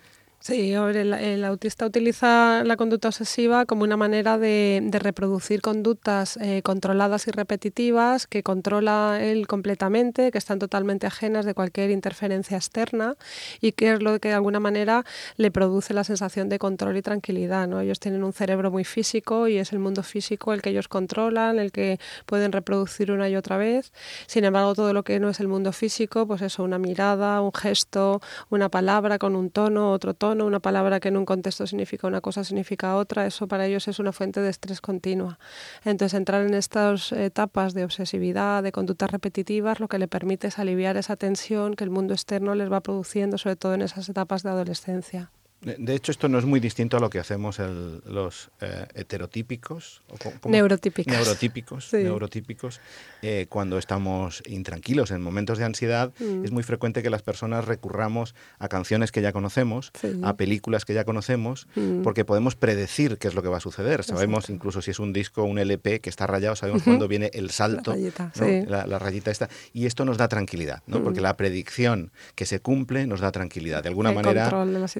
Sí, 0.48 0.74
el, 0.74 1.44
autista 1.44 1.88
utiliza 1.88 2.64
la 2.64 2.78
conducta 2.78 3.08
obsesiva 3.08 3.66
como 3.66 3.84
una 3.84 3.98
manera 3.98 4.38
de, 4.38 4.88
reproducir 4.92 5.60
conductas 5.60 6.38
eh, 6.38 6.62
controladas 6.62 7.28
y 7.28 7.32
repetitivas 7.32 8.28
que 8.28 8.44
controla 8.44 9.18
él 9.24 9.48
completamente, 9.48 10.30
que 10.30 10.38
están 10.38 10.60
totalmente 10.60 11.08
ajenas 11.08 11.46
de 11.46 11.56
cualquier 11.56 11.90
interferencia 11.90 12.58
externa 12.58 13.16
y 13.60 13.72
que 13.72 13.94
es 13.94 14.04
lo 14.04 14.20
que 14.20 14.28
de 14.28 14.36
alguna 14.36 14.60
manera 14.60 15.04
le 15.36 15.50
produce 15.50 15.96
la 15.96 16.04
sensación 16.04 16.48
de 16.48 16.60
control 16.60 16.96
y 16.98 17.02
tranquilidad. 17.02 17.68
¿no? 17.68 17.80
Ellos 17.80 18.00
tienen 18.00 18.24
un 18.24 18.32
cerebro 18.32 18.70
muy 18.70 18.84
físico 18.84 19.48
y 19.48 19.58
es 19.58 19.74
el 19.74 19.80
mundo 19.80 20.04
físico 20.04 20.54
el 20.54 20.62
que 20.62 20.70
ellos 20.70 20.88
controlan, 20.88 21.58
el 21.58 21.72
que 21.72 22.00
pueden 22.28 22.52
reproducir 22.52 23.12
una 23.12 23.28
y 23.30 23.36
otra 23.36 23.58
vez. 23.58 23.92
Sin 24.28 24.46
embargo, 24.46 24.76
todo 24.76 24.94
lo 24.94 25.02
que 25.02 25.20
no 25.20 25.30
es 25.30 25.40
el 25.40 25.48
mundo 25.48 25.72
físico, 25.72 26.28
pues 26.28 26.44
eso, 26.44 26.62
una 26.62 26.78
mirada, 26.78 27.42
un 27.42 27.52
gesto, 27.52 28.22
una 28.52 28.70
palabra 28.70 29.18
con 29.18 29.36
un 29.36 29.50
tono, 29.50 29.92
otro 29.92 30.14
tono, 30.14 30.35
una 30.42 30.60
palabra 30.60 31.00
que 31.00 31.08
en 31.08 31.18
un 31.18 31.26
contexto 31.26 31.68
significa 31.68 32.08
una 32.08 32.22
cosa 32.22 32.44
significa 32.44 32.96
otra, 32.98 33.26
eso 33.26 33.48
para 33.48 33.66
ellos 33.66 33.88
es 33.88 34.00
una 34.00 34.12
fuente 34.12 34.42
de 34.42 34.50
estrés 34.50 34.82
continua. 34.82 35.40
Entonces 35.84 36.14
entrar 36.14 36.46
en 36.46 36.54
estas 36.54 37.12
etapas 37.12 37.74
de 37.74 37.86
obsesividad, 37.86 38.64
de 38.64 38.72
conductas 38.72 39.12
repetitivas, 39.12 39.80
lo 39.80 39.88
que 39.88 40.00
le 40.00 40.08
permite 40.08 40.48
es 40.48 40.60
aliviar 40.60 40.98
esa 40.98 41.16
tensión 41.16 41.76
que 41.76 41.84
el 41.84 41.90
mundo 41.90 42.14
externo 42.14 42.56
les 42.56 42.72
va 42.72 42.82
produciendo, 42.82 43.38
sobre 43.38 43.56
todo 43.56 43.74
en 43.76 43.82
esas 43.84 44.10
etapas 44.10 44.44
de 44.44 44.50
adolescencia. 44.50 45.32
De 45.62 45.96
hecho, 45.96 46.12
esto 46.12 46.30
no 46.30 46.38
es 46.38 46.46
muy 46.46 46.60
distinto 46.60 46.98
a 46.98 47.00
lo 47.00 47.10
que 47.10 47.18
hacemos 47.18 47.60
los 47.60 48.52
eh, 48.62 48.86
heterotípicos. 48.94 50.04
Neurotípicos. 50.46 51.12
Neurotípicos. 51.12 51.94
neurotípicos 51.94 52.82
eh, 53.24 53.48
cuando 53.50 53.80
estamos 53.80 54.44
intranquilos 54.46 55.10
en 55.10 55.22
momentos 55.22 55.58
de 55.58 55.66
ansiedad, 55.66 56.14
mm. 56.20 56.46
es 56.46 56.52
muy 56.52 56.62
frecuente 56.62 57.02
que 57.02 57.10
las 57.10 57.24
personas 57.24 57.66
recurramos 57.66 58.36
a 58.60 58.68
canciones 58.68 59.12
que 59.12 59.24
ya 59.24 59.32
conocemos, 59.32 59.92
a 60.24 60.36
películas 60.36 60.86
que 60.86 60.94
ya 60.94 61.04
conocemos, 61.04 61.68
mm. 61.76 62.04
porque 62.04 62.26
podemos 62.26 62.56
predecir 62.56 63.18
qué 63.18 63.28
es 63.28 63.34
lo 63.34 63.42
que 63.42 63.50
va 63.50 63.58
a 63.58 63.62
suceder. 63.62 64.04
Sabemos 64.04 64.50
incluso 64.52 64.84
si 64.84 64.92
es 64.92 65.00
un 65.00 65.14
disco 65.14 65.42
o 65.42 65.46
un 65.46 65.58
LP 65.58 66.02
que 66.02 66.10
está 66.10 66.28
rayado, 66.28 66.56
sabemos 66.56 66.84
cuándo 66.84 67.08
viene 67.08 67.32
el 67.34 67.50
salto, 67.50 67.96
la 67.96 69.00
rayita, 69.00 69.32
esta. 69.32 69.50
Y 69.74 69.88
esto 69.88 70.06
nos 70.06 70.18
da 70.18 70.28
tranquilidad, 70.28 70.84
¿no? 70.86 71.02
porque 71.02 71.22
mm. 71.22 71.24
la 71.24 71.38
predicción 71.38 72.12
que 72.36 72.46
se 72.46 72.60
cumple 72.60 73.08
nos 73.08 73.22
da 73.22 73.32
tranquilidad. 73.32 73.82
De 73.82 73.90
alguna 73.90 74.12
manera, 74.12 74.52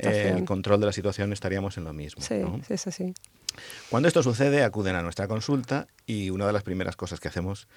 el 0.02 0.45
control 0.46 0.80
de 0.80 0.86
la 0.88 0.92
situación 0.92 1.34
estaríamos 1.34 1.78
en 1.78 1.84
lo 1.84 1.94
mismo. 1.94 2.22
Sí, 2.22 2.42
sí, 2.68 2.78
sí, 2.78 2.92
sí. 2.92 3.14
Cuando 3.90 4.08
esto 4.08 4.24
sucede, 4.24 4.64
acuden 4.64 4.96
a 4.96 5.02
nuestra 5.02 5.28
consulta 5.28 5.88
y 6.06 6.30
una 6.30 6.48
de 6.48 6.54
las 6.54 6.64
primeras 6.64 6.96
cosas 6.96 7.20
que 7.20 7.28
hacemos 7.28 7.68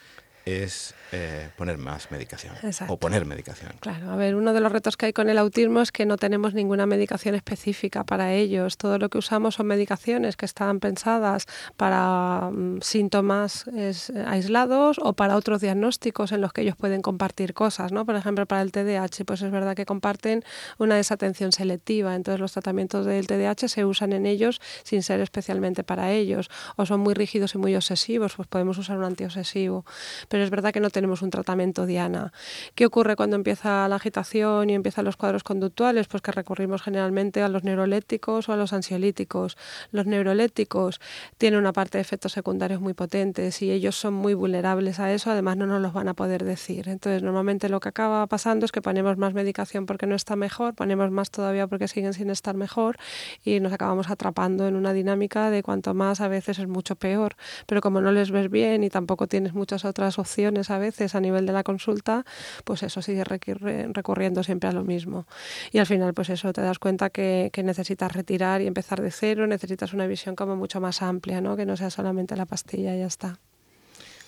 es 0.45 0.95
eh, 1.13 1.49
poner 1.57 1.79
más 1.79 2.11
medicación 2.11 2.55
o 2.89 2.99
poner 2.99 3.25
medicación. 3.25 3.73
Claro, 3.81 4.11
a 4.11 4.17
ver, 4.17 4.35
uno 4.35 4.53
de 4.53 4.61
los 4.61 4.71
retos 4.71 4.97
que 4.97 5.07
hay 5.07 5.13
con 5.13 5.31
el 5.31 5.39
autismo 5.39 5.81
es 5.81 5.93
que 5.93 6.05
no 6.05 6.17
tenemos 6.17 6.55
ninguna 6.55 6.87
medicación 6.87 7.35
específica 7.35 8.05
para 8.05 8.35
ellos. 8.35 8.77
Todo 8.77 8.99
lo 8.99 9.09
que 9.09 9.19
usamos 9.19 9.55
son 9.55 9.67
medicaciones 9.67 10.37
que 10.37 10.45
están 10.45 10.81
pensadas 10.81 11.47
para 11.77 12.51
mm, 12.51 12.81
síntomas 12.83 13.65
eh, 13.75 13.93
aislados 14.27 14.99
o 15.03 15.15
para 15.15 15.37
otros 15.37 15.61
diagnósticos 15.61 16.33
en 16.33 16.41
los 16.41 16.53
que 16.53 16.63
ellos 16.63 16.77
pueden 16.77 17.03
compartir 17.03 17.55
cosas, 17.55 17.93
¿no? 17.93 18.05
Por 18.05 18.17
ejemplo, 18.17 18.47
para 18.47 18.63
el 18.63 18.73
TDAH, 18.73 19.25
pues 19.27 19.43
es 19.43 19.51
verdad 19.51 19.75
que 19.75 19.87
comparten 19.87 20.45
una 20.79 20.97
desatención 20.97 21.53
selectiva, 21.53 22.15
entonces 22.15 22.41
los 22.41 22.53
tratamientos 22.53 23.07
del 23.07 23.27
TDAH 23.27 23.69
se 23.69 23.85
usan 23.85 24.13
en 24.13 24.27
ellos 24.27 24.61
sin 24.85 25.03
ser 25.03 25.21
especialmente 25.21 25.85
para 25.85 26.13
ellos, 26.13 26.51
o 26.77 26.87
son 26.87 27.01
muy 27.01 27.15
rígidos 27.15 27.55
y 27.55 27.59
muy 27.59 27.75
obsesivos, 27.75 28.35
pues 28.37 28.49
podemos 28.49 28.77
usar 28.79 28.99
un 28.99 29.05
antiobsesivo. 29.05 29.85
Pero 30.29 30.45
es 30.45 30.51
verdad 30.51 30.73
que 30.73 30.81
no 30.81 30.91
tenemos 30.91 31.23
un 31.23 31.31
tratamiento 31.31 31.87
diana. 31.87 32.33
¿Qué 32.75 32.87
ocurre 32.87 33.17
cuando 33.17 33.37
empieza 33.37 33.89
la 33.89 33.97
agitación 33.97 34.71
y 34.71 34.75
empiezan 34.75 35.05
los 35.05 35.17
cuadros 35.17 35.43
conductuales? 35.43 36.07
Pues 36.09 36.23
que 36.23 36.33
recurrimos 36.33 36.83
generalmente 36.83 37.43
a 37.43 37.49
los 37.49 37.65
neurolépticos 37.65 38.49
o 38.49 38.53
a 38.53 38.57
los 38.57 38.73
ansiolíticos. 38.73 39.57
Los 39.91 40.07
neurolépticos 40.07 41.01
tienen 41.39 41.61
una 41.61 41.73
parte 41.73 41.99
de 41.99 42.03
efectos 42.03 42.33
secundarios 42.33 42.81
muy 42.81 42.95
potentes 42.95 43.63
y 43.63 43.71
ellos 43.71 43.97
son 43.97 44.15
muy 44.15 44.35
vulnerables 44.35 45.01
a 45.01 45.13
eso, 45.13 45.31
además 45.31 45.57
no 45.57 45.67
nos 45.67 45.81
los 45.81 45.93
van 45.93 46.09
a 46.09 46.15
poder 46.15 46.45
decir. 46.45 46.89
Entonces, 46.89 47.23
normalmente 47.23 47.69
lo 47.69 47.81
que 47.81 47.89
acaba 47.89 48.27
pasando 48.27 48.67
es 48.67 48.73
que 48.73 48.83
ponemos 48.83 49.17
más 49.17 49.35
medicación 49.35 49.87
porque 49.87 50.07
no 50.07 50.15
está 50.15 50.37
mejor, 50.37 50.75
ponemos 50.75 51.11
más 51.11 51.31
todavía 51.31 51.67
porque 51.67 51.89
siguen 51.89 52.15
sin 52.15 52.31
estar 52.31 52.55
mejor 52.55 52.97
y 53.45 53.61
nos 53.61 53.73
acabamos 53.73 54.11
atrapando 54.11 54.67
en 54.67 54.77
una 54.77 54.93
dinámica 54.93 55.51
de 55.51 55.63
cuanto 55.63 55.95
más 55.95 56.21
a 56.21 56.29
veces 56.29 56.59
es 56.59 56.69
mucho 56.69 56.97
peor. 56.97 57.37
Pero 57.67 57.81
como 57.81 58.01
no 58.01 58.13
les 58.13 58.31
ves 58.31 58.51
bien 58.51 58.85
y 58.85 58.91
tampoco 58.91 59.27
tienes 59.27 59.55
muchas 59.55 59.85
otras 59.85 60.18
opciones, 60.19 60.71
a 60.71 60.79
veces 60.79 61.15
a 61.15 61.21
nivel 61.21 61.47
de 61.47 61.53
la 61.53 61.63
consulta, 61.63 62.25
pues 62.65 62.83
eso 62.83 63.03
sigue 63.03 63.25
recurriendo 63.25 64.43
siempre 64.43 64.69
a 64.69 64.73
lo 64.73 64.85
mismo. 64.85 65.27
Y 65.73 65.79
al 65.79 65.87
final, 65.87 66.15
pues 66.15 66.31
eso, 66.31 66.53
te 66.53 66.61
das 66.61 66.79
cuenta 66.79 67.11
que, 67.11 67.51
necesitas 67.69 68.13
retirar 68.13 68.63
y 68.63 68.67
empezar 68.67 69.03
de 69.03 69.11
cero, 69.11 69.47
necesitas 69.47 69.93
una 69.93 70.07
visión 70.07 70.37
como 70.37 70.57
mucho 70.57 70.81
más 70.81 71.03
amplia, 71.03 71.41
¿no? 71.41 71.57
que 71.57 71.67
no 71.67 71.77
sea 71.77 71.91
solamente 71.91 72.37
la 72.37 72.47
pastilla 72.47 72.95
y 72.95 73.01
ya 73.01 73.07
está. 73.07 73.41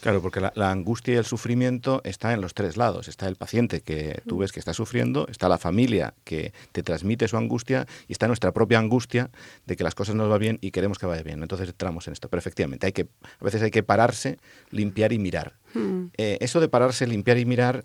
Claro, 0.01 0.23
porque 0.23 0.41
la, 0.41 0.71
angustia 0.71 1.15
y 1.15 1.17
el 1.19 1.27
sufrimiento 1.27 2.01
está 2.05 2.33
en 2.33 2.41
los 2.41 2.55
tres 2.55 2.79
lados. 2.79 3.07
Está 3.07 3.29
el 3.29 3.37
paciente 3.37 3.83
que 3.83 4.23
tú 4.27 4.39
ves 4.39 4.51
que 4.51 4.59
está 4.59 4.73
sufriendo, 4.73 5.27
está 5.29 5.49
la 5.49 5.59
familia 5.59 6.15
que 6.25 6.55
te 6.73 6.83
transmite 6.83 7.29
su 7.29 7.37
angustia 7.37 7.87
y 8.09 8.13
está 8.13 8.27
nuestra 8.27 8.53
propia 8.53 8.79
angustia 8.79 9.31
de 9.67 9.77
que 9.77 9.85
las 9.85 9.95
cosas 9.95 10.15
no 10.15 10.27
van 10.29 10.41
bien 10.41 10.59
y 10.63 10.71
queremos 10.71 10.99
que 10.99 11.05
vaya 11.05 11.23
bien. 11.23 11.43
Entonces 11.43 11.69
entramos 11.69 12.07
en 12.07 12.15
esto. 12.15 12.29
Pero 12.31 12.39
efectivamente, 12.39 12.87
hay 12.87 12.93
que, 12.93 13.09
a 13.41 13.45
veces 13.45 13.61
hay 13.63 13.71
que 13.71 13.83
pararse, 13.83 14.39
limpiar 14.71 15.13
y 15.13 15.19
mirar. 15.19 15.55
Hmm. 15.75 16.07
Eh, 16.17 16.39
eso 16.41 16.61
de 16.61 16.69
pararse, 16.69 17.07
limpiar 17.07 17.37
y 17.37 17.45
mirar, 17.45 17.85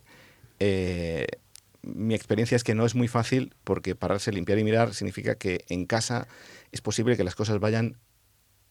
eh, 0.60 1.28
mi 1.82 2.16
experiencia 2.16 2.56
es 2.56 2.64
que 2.64 2.76
no 2.76 2.86
es 2.86 2.96
muy 2.96 3.10
fácil 3.10 3.54
porque 3.66 3.94
pararse, 3.94 4.32
limpiar 4.32 4.58
y 4.58 4.64
mirar 4.64 4.94
significa 4.94 5.36
que 5.36 5.66
en 5.68 5.86
casa 5.86 6.28
es 6.72 6.80
posible 6.80 7.18
que 7.18 7.26
las 7.26 7.36
cosas 7.36 7.60
vayan 7.60 7.98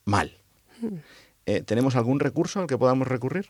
mal. 0.03 0.35
Hmm. 0.81 0.97
Eh, 1.47 1.61
¿Tenemos 1.61 1.95
algún 1.95 2.19
recurso 2.19 2.59
al 2.59 2.67
que 2.67 2.77
podamos 2.77 3.07
recurrir? 3.07 3.49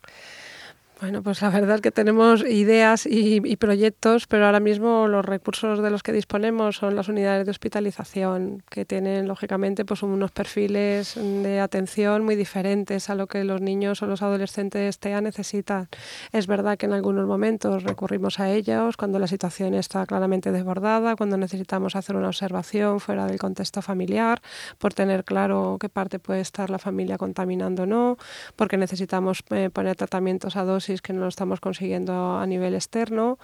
Bueno, 1.01 1.21
pues 1.21 1.41
la 1.41 1.49
verdad 1.49 1.75
es 1.75 1.81
que 1.81 1.91
tenemos 1.91 2.41
ideas 2.45 3.05
y, 3.05 3.57
proyectos, 3.57 4.27
pero 4.27 4.45
ahora 4.45 4.61
mismo 4.61 5.09
los 5.09 5.25
recursos 5.25 5.83
de 5.83 5.89
los 5.89 6.03
que 6.03 6.13
disponemos 6.13 6.77
son 6.77 6.95
las 6.95 7.09
unidades 7.09 7.45
de 7.45 7.51
hospitalización, 7.51 8.63
que 8.69 8.85
tienen 8.85 9.27
lógicamente 9.27 9.83
pues 9.83 10.03
unos 10.03 10.31
perfiles 10.31 11.15
de 11.15 11.59
atención 11.59 12.23
muy 12.23 12.37
diferentes 12.37 13.09
a 13.09 13.15
lo 13.15 13.27
que 13.27 13.43
los 13.43 13.59
niños 13.59 14.01
o 14.03 14.05
los 14.05 14.21
adolescentes 14.21 14.97
TEA 14.99 15.19
necesitan. 15.19 15.89
Es 16.31 16.47
verdad 16.47 16.77
que 16.77 16.85
en 16.85 16.93
algunos 16.93 17.27
momentos 17.27 17.83
recurrimos 17.83 18.39
a 18.39 18.49
ellos 18.49 18.95
cuando 18.95 19.19
la 19.19 19.27
situación 19.27 19.73
está 19.73 20.05
claramente 20.05 20.53
desbordada, 20.53 21.17
cuando 21.17 21.35
necesitamos 21.35 21.97
hacer 21.97 22.15
una 22.15 22.27
observación 22.27 23.01
fuera 23.01 23.27
del 23.27 23.37
contexto 23.37 23.81
familiar, 23.81 24.41
por 24.77 24.93
tener 24.93 25.25
claro 25.25 25.77
qué 25.77 25.89
parte 25.89 26.19
puede 26.19 26.39
estar 26.39 26.69
la 26.69 26.79
familia 26.79 27.17
contaminando 27.17 27.83
o 27.83 27.85
no, 27.85 28.17
porque 28.55 28.77
necesitamos 28.77 29.43
eh, 29.49 29.69
poner 29.69 29.97
tratamientos 29.97 30.55
a 30.55 30.63
dos 30.63 30.84
que 31.01 31.13
no 31.13 31.21
lo 31.21 31.27
estamos 31.27 31.59
consiguiendo 31.59 32.37
a 32.37 32.45
nivel 32.45 32.75
externo, 32.75 33.37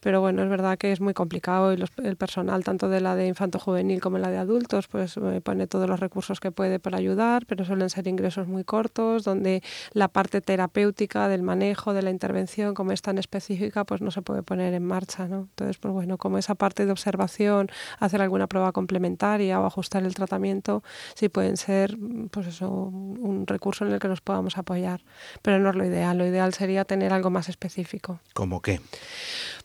pero 0.00 0.20
bueno, 0.20 0.42
es 0.42 0.48
verdad 0.48 0.78
que 0.78 0.92
es 0.92 1.00
muy 1.00 1.14
complicado 1.14 1.72
y 1.72 1.84
el 2.02 2.16
personal, 2.16 2.64
tanto 2.64 2.88
de 2.88 3.00
la 3.00 3.14
de 3.14 3.26
infanto 3.26 3.58
juvenil 3.58 4.00
como 4.00 4.18
la 4.18 4.30
de 4.30 4.38
adultos, 4.38 4.88
pues 4.88 5.16
eh, 5.16 5.40
pone 5.42 5.66
todos 5.66 5.88
los 5.88 6.00
recursos 6.00 6.40
que 6.40 6.50
puede 6.50 6.78
para 6.78 6.98
ayudar, 6.98 7.46
pero 7.46 7.64
suelen 7.64 7.90
ser 7.90 8.08
ingresos 8.08 8.48
muy 8.48 8.64
cortos, 8.64 9.24
donde 9.24 9.62
la 9.92 10.08
parte 10.08 10.40
terapéutica 10.40 11.28
del 11.28 11.42
manejo, 11.42 11.92
de 11.92 12.02
la 12.02 12.10
intervención, 12.10 12.74
como 12.74 12.92
es 12.92 13.02
tan 13.02 13.18
específica, 13.18 13.84
pues 13.84 14.00
no 14.00 14.10
se 14.10 14.22
puede 14.22 14.42
poner 14.42 14.74
en 14.74 14.84
marcha, 14.84 15.28
¿no? 15.28 15.48
Entonces, 15.50 15.78
pues 15.78 15.92
bueno, 15.92 16.18
como 16.18 16.38
esa 16.38 16.54
parte 16.54 16.86
de 16.86 16.92
observación, 16.92 17.68
hacer 17.98 18.22
alguna 18.22 18.46
prueba 18.46 18.72
complementaria 18.72 19.60
o 19.60 19.66
ajustar 19.66 20.04
el 20.04 20.14
tratamiento, 20.14 20.82
sí 21.14 21.28
pueden 21.28 21.56
ser, 21.56 21.96
pues 22.30 22.46
eso, 22.46 22.68
un 22.70 23.46
recurso 23.46 23.84
en 23.84 23.92
el 23.92 23.98
que 23.98 24.08
nos 24.08 24.20
podamos 24.20 24.58
apoyar, 24.58 25.02
pero 25.42 25.58
no 25.58 25.70
es 25.70 25.76
lo 25.76 25.84
ideal. 25.84 26.18
Lo 26.18 26.26
ideal 26.26 26.54
sería 26.54 26.77
tener 26.84 27.12
algo 27.12 27.30
más 27.30 27.48
específico. 27.48 28.20
¿Cómo 28.34 28.62
qué? 28.62 28.80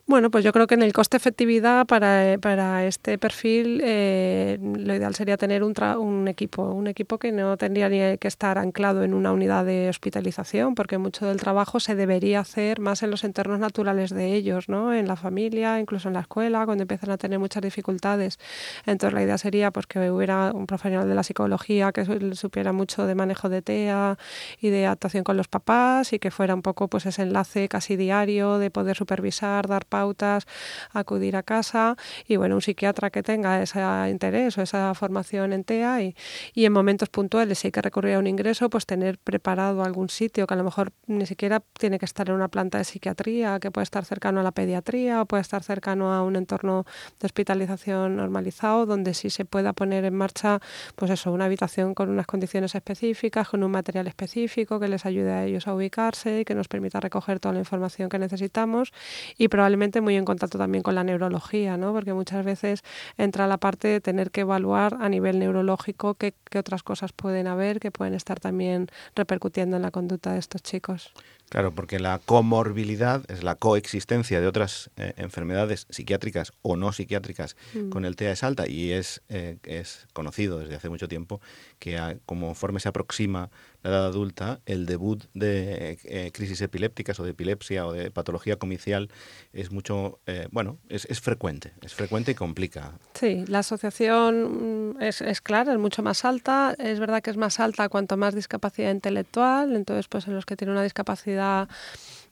Bueno, 0.06 0.30
pues 0.30 0.44
yo 0.44 0.52
creo 0.52 0.68
que 0.68 0.76
en 0.76 0.82
el 0.82 0.92
coste-efectividad 0.92 1.86
para, 1.86 2.38
para, 2.42 2.86
este 2.86 3.18
perfil 3.18 3.80
eh, 3.82 4.60
lo 4.62 4.94
ideal 4.94 5.16
sería 5.16 5.38
tener 5.38 5.64
un, 5.64 5.74
un, 5.98 6.28
equipo, 6.28 6.64
un 6.64 6.88
equipo 6.88 7.18
que 7.18 7.32
no 7.32 7.56
tendría 7.56 7.88
ni 7.88 8.18
que 8.18 8.28
estar 8.28 8.58
anclado 8.58 9.04
en 9.04 9.14
una 9.14 9.32
unidad 9.32 9.64
de 9.64 9.88
hospitalización, 9.88 10.76
porque 10.76 10.98
mucho 10.98 11.26
del 11.26 11.38
trabajo 11.38 11.80
se 11.80 11.96
debería 11.96 12.42
hacer 12.42 12.82
más 12.82 13.02
en 13.02 13.12
los 13.12 13.24
entornos 13.24 13.60
naturales 13.60 14.10
de 14.10 14.34
ellos, 14.34 14.68
¿no? 14.68 14.94
en 14.94 15.08
la 15.08 15.16
familia, 15.16 15.80
incluso 15.80 16.10
en 16.10 16.16
la 16.16 16.20
escuela, 16.20 16.66
cuando 16.66 16.82
empiezan 16.82 17.10
a 17.10 17.18
tener 17.18 17.40
muchas 17.40 17.64
dificultades. 17.64 18.40
Entonces 18.86 19.14
la 19.14 19.24
idea 19.24 19.38
sería 19.38 19.72
pues, 19.72 19.88
que 19.88 20.12
hubiera 20.12 20.52
un 20.52 20.68
profesional 20.68 21.08
de 21.08 21.16
la 21.16 21.24
psicología 21.24 21.94
que 21.94 22.04
supiera 22.36 22.74
mucho 22.74 23.08
de 23.08 23.16
manejo 23.16 23.48
de 23.48 23.62
TEA 23.62 24.18
y 24.60 24.70
de 24.70 24.86
actuación 24.86 25.24
con 25.24 25.38
los 25.38 25.48
papás 25.48 26.12
y 26.12 26.20
que 26.20 26.30
fuera 26.30 26.54
un 26.54 26.62
poco 26.62 26.90
pues, 26.90 27.06
ese 27.06 27.22
enlace 27.22 27.70
casi 27.70 27.96
diario 27.96 28.58
de 28.58 28.70
poder 28.70 28.98
supervisar, 28.98 29.70
dar 29.70 29.86
pautas, 29.94 30.48
acudir 30.92 31.36
a 31.36 31.44
casa 31.44 31.96
y 32.28 32.38
bueno, 32.38 32.56
un 32.56 32.62
psiquiatra 32.62 33.12
que 33.12 33.22
tenga 33.22 33.62
ese 33.62 33.80
interés 34.10 34.58
o 34.58 34.62
esa 34.64 34.94
formación 34.96 35.54
en 35.54 35.64
TEA 35.64 36.02
y, 36.02 36.16
en 36.56 36.74
momentos 36.74 37.10
puntuales 37.10 37.60
si 37.60 37.68
hay 37.68 37.72
que 37.72 37.82
recurrir 37.82 38.16
a 38.16 38.20
un 38.20 38.26
ingreso, 38.26 38.72
pues 38.72 38.88
tener 38.88 39.20
preparado 39.20 39.84
algún 39.84 40.10
sitio 40.10 40.48
que 40.48 40.54
a 40.56 40.58
lo 40.58 40.64
mejor 40.64 40.94
ni 41.06 41.26
siquiera 41.28 41.62
tiene 41.84 42.00
que 42.00 42.06
estar 42.06 42.26
en 42.30 42.36
una 42.36 42.48
planta 42.48 42.80
de 42.80 42.86
psiquiatría, 42.86 43.60
que 43.60 43.70
puede 43.70 43.84
estar 43.84 44.04
cercano 44.04 44.40
a 44.40 44.44
la 44.44 44.52
pediatría 44.52 45.22
o 45.22 45.26
puede 45.26 45.42
estar 45.42 45.62
cercano 45.62 46.12
a 46.12 46.24
un 46.24 46.36
entorno 46.36 46.86
de 47.20 47.26
hospitalización 47.28 48.16
normalizado 48.16 48.88
donde 48.88 49.14
sí 49.14 49.30
se 49.30 49.46
pueda 49.46 49.74
poner 49.74 50.06
en 50.06 50.16
marcha 50.16 50.60
pues 50.96 51.12
eso, 51.12 51.32
una 51.32 51.46
habitación 51.46 51.94
con 51.94 52.10
unas 52.10 52.26
condiciones 52.26 52.74
específicas, 52.74 53.48
con 53.50 53.64
un 53.64 53.72
material 53.72 54.08
específico 54.08 54.80
que 54.80 54.88
les 54.88 55.06
ayude 55.06 55.32
a 55.32 55.46
ellos 55.46 55.68
a 55.68 55.76
ubicarse 55.76 56.40
y 56.40 56.46
que 56.46 56.56
nos 56.56 56.68
permita 56.68 57.00
recoger 57.00 57.40
toda 57.40 57.54
la 57.54 57.60
información 57.60 58.10
que 58.10 58.18
necesitamos 58.18 58.92
y 59.38 59.50
probablemente 59.50 59.83
muy 60.02 60.16
en 60.16 60.26
contacto 60.26 60.58
también 60.58 60.84
con 60.84 60.96
la 60.96 61.04
neurología, 61.04 61.78
¿no? 61.78 61.94
porque 61.94 62.14
muchas 62.14 62.46
veces 62.46 62.84
entra 63.18 63.48
la 63.48 63.58
parte 63.58 63.88
de 63.88 64.02
tener 64.02 64.32
que 64.32 64.42
evaluar 64.42 64.98
a 65.00 65.10
nivel 65.10 65.40
neurológico 65.40 66.16
qué, 66.16 66.34
qué 66.50 66.60
otras 66.60 66.84
cosas 66.84 67.12
pueden 67.12 67.48
haber 67.48 67.80
que 67.80 67.92
pueden 67.92 68.14
estar 68.14 68.40
también 68.40 68.88
repercutiendo 69.16 69.76
en 69.76 69.82
la 69.82 69.92
conducta 69.92 70.34
de 70.34 70.40
estos 70.40 70.62
chicos. 70.64 71.14
Claro, 71.54 71.70
porque 71.70 72.00
la 72.00 72.18
comorbilidad 72.18 73.30
es 73.30 73.44
la 73.44 73.54
coexistencia 73.54 74.42
de 74.42 74.48
otras 74.48 74.90
eh, 74.98 75.14
enfermedades 75.18 75.86
psiquiátricas 75.92 76.52
o 76.64 76.78
no 76.78 76.92
psiquiátricas 76.92 77.56
mm. 77.76 77.90
con 77.92 78.06
el 78.06 78.16
TEA 78.16 78.32
es 78.32 78.44
alta 78.44 78.68
y 78.68 78.92
es, 78.92 79.22
eh, 79.30 79.58
es 79.62 80.08
conocido 80.14 80.58
desde 80.58 80.74
hace 80.74 80.90
mucho 80.90 81.08
tiempo 81.08 81.42
que 81.78 82.00
a, 82.00 82.18
conforme 82.26 82.80
se 82.80 82.90
aproxima 82.90 83.52
la 83.84 83.92
edad 83.92 84.06
adulta, 84.08 84.62
el 84.66 84.88
debut 84.88 85.26
de 85.36 86.00
eh, 86.06 86.32
crisis 86.34 86.60
epilépticas 86.62 87.20
o 87.20 87.24
de 87.24 87.32
epilepsia 87.32 87.86
o 87.86 87.92
de 87.92 88.10
patología 88.10 88.56
comicial 88.56 89.10
es 89.52 89.72
mucho, 89.72 90.20
bueno, 90.52 90.80
es, 90.88 91.06
es, 91.06 91.20
frecuente, 91.20 91.74
es 91.82 91.94
frecuente 91.94 92.32
y 92.32 92.36
complica. 92.36 92.94
Sí, 93.14 93.44
la 93.48 93.60
asociación 93.60 94.94
mm, 94.94 95.02
es, 95.02 95.22
es 95.22 95.42
clara, 95.42 95.74
es 95.74 95.80
mucho 95.80 96.02
más 96.02 96.24
alta, 96.24 96.76
es 96.80 97.00
verdad 97.00 97.22
que 97.22 97.30
es 97.30 97.38
más 97.38 97.60
alta 97.60 97.90
cuanto 97.90 98.16
más 98.16 98.34
discapacidad 98.34 98.90
intelectual, 98.90 99.76
entonces 99.76 100.08
pues 100.08 100.28
en 100.28 100.34
los 100.34 100.46
que 100.46 100.56
tienen 100.56 100.72
una 100.72 100.84
discapacidad 100.84 101.43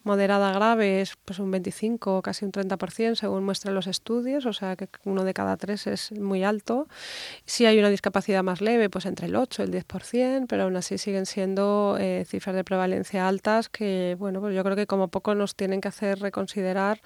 moderada 0.04 0.52
grave 0.52 1.02
es 1.02 1.16
pues 1.26 1.40
un 1.40 1.52
25 1.52 2.18
o 2.18 2.22
casi 2.22 2.46
un 2.46 2.52
30% 2.52 3.16
según 3.16 3.44
muestran 3.44 3.76
los 3.76 3.88
estudios, 3.88 4.46
o 4.46 4.54
sea 4.54 4.76
que 4.76 4.90
uno 5.04 5.24
de 5.24 5.34
cada 5.34 5.58
tres 5.58 5.88
es 5.88 6.12
muy 6.14 6.44
alto. 6.44 6.88
Si 7.46 7.66
hay 7.66 7.80
una 7.80 7.90
discapacidad 7.90 8.44
más 8.44 8.62
leve, 8.62 8.90
pues 8.90 9.06
entre 9.06 9.28
el 9.28 9.36
8 9.36 9.64
y 9.64 9.66
el 9.66 9.72
10%, 9.72 10.48
pero 10.48 10.64
aún 10.64 10.76
así 10.76 10.98
siguen 10.98 11.26
siendo 11.26 11.98
eh, 12.00 12.26
cifras 12.28 12.56
de 12.56 12.64
prevalencia 12.64 13.28
altas 13.28 13.70
que, 13.70 14.16
bueno, 14.20 14.42
pues 14.42 14.56
yo 14.56 14.64
creo 14.64 14.76
que 14.76 14.88
como 14.88 15.10
poco 15.10 15.36
nos 15.36 15.56
tienen 15.56 15.82
que 15.82 15.88
hacer 15.88 16.20
reconsiderar 16.20 17.02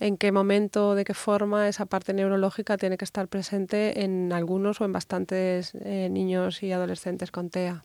en 0.00 0.16
qué 0.16 0.32
momento, 0.32 0.94
de 0.94 1.04
qué 1.04 1.14
forma 1.14 1.68
esa 1.68 1.86
parte 1.86 2.14
neurológica 2.14 2.76
tiene 2.76 2.96
que 2.96 3.04
estar 3.04 3.28
presente 3.28 4.04
en 4.04 4.32
algunos 4.32 4.80
o 4.80 4.84
en 4.84 4.92
bastantes 4.92 5.72
eh, 5.80 6.08
niños 6.10 6.62
y 6.62 6.72
adolescentes 6.72 7.30
con 7.30 7.50
TEA. 7.50 7.84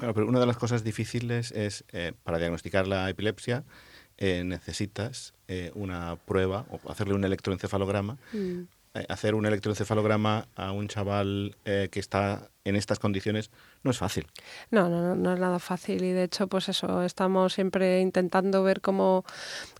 Bueno, 0.00 0.14
pero 0.14 0.26
una 0.26 0.40
de 0.40 0.46
las 0.46 0.56
cosas 0.56 0.82
difíciles 0.82 1.52
es, 1.52 1.84
eh, 1.92 2.12
para 2.24 2.38
diagnosticar 2.38 2.88
la 2.88 3.10
epilepsia, 3.10 3.64
eh, 4.16 4.44
necesitas 4.44 5.34
eh, 5.46 5.72
una 5.74 6.16
prueba 6.16 6.64
o 6.70 6.90
hacerle 6.90 7.12
un 7.12 7.24
electroencefalograma. 7.24 8.16
Mm. 8.32 8.62
hacer 9.08 9.36
un 9.36 9.46
electroencefalograma 9.46 10.48
a 10.56 10.72
un 10.72 10.88
chaval 10.88 11.54
que 11.64 12.00
está 12.00 12.50
en 12.64 12.74
estas 12.74 12.98
condiciones 12.98 13.52
no 13.82 13.90
es 13.90 13.98
fácil. 13.98 14.26
No, 14.70 14.88
no, 14.88 15.14
no, 15.14 15.32
es 15.32 15.40
nada 15.40 15.58
fácil 15.58 16.04
y 16.04 16.12
de 16.12 16.24
hecho, 16.24 16.46
pues 16.48 16.68
eso, 16.68 17.02
estamos 17.02 17.54
siempre 17.54 18.00
intentando 18.00 18.62
ver 18.62 18.80
cómo, 18.80 19.24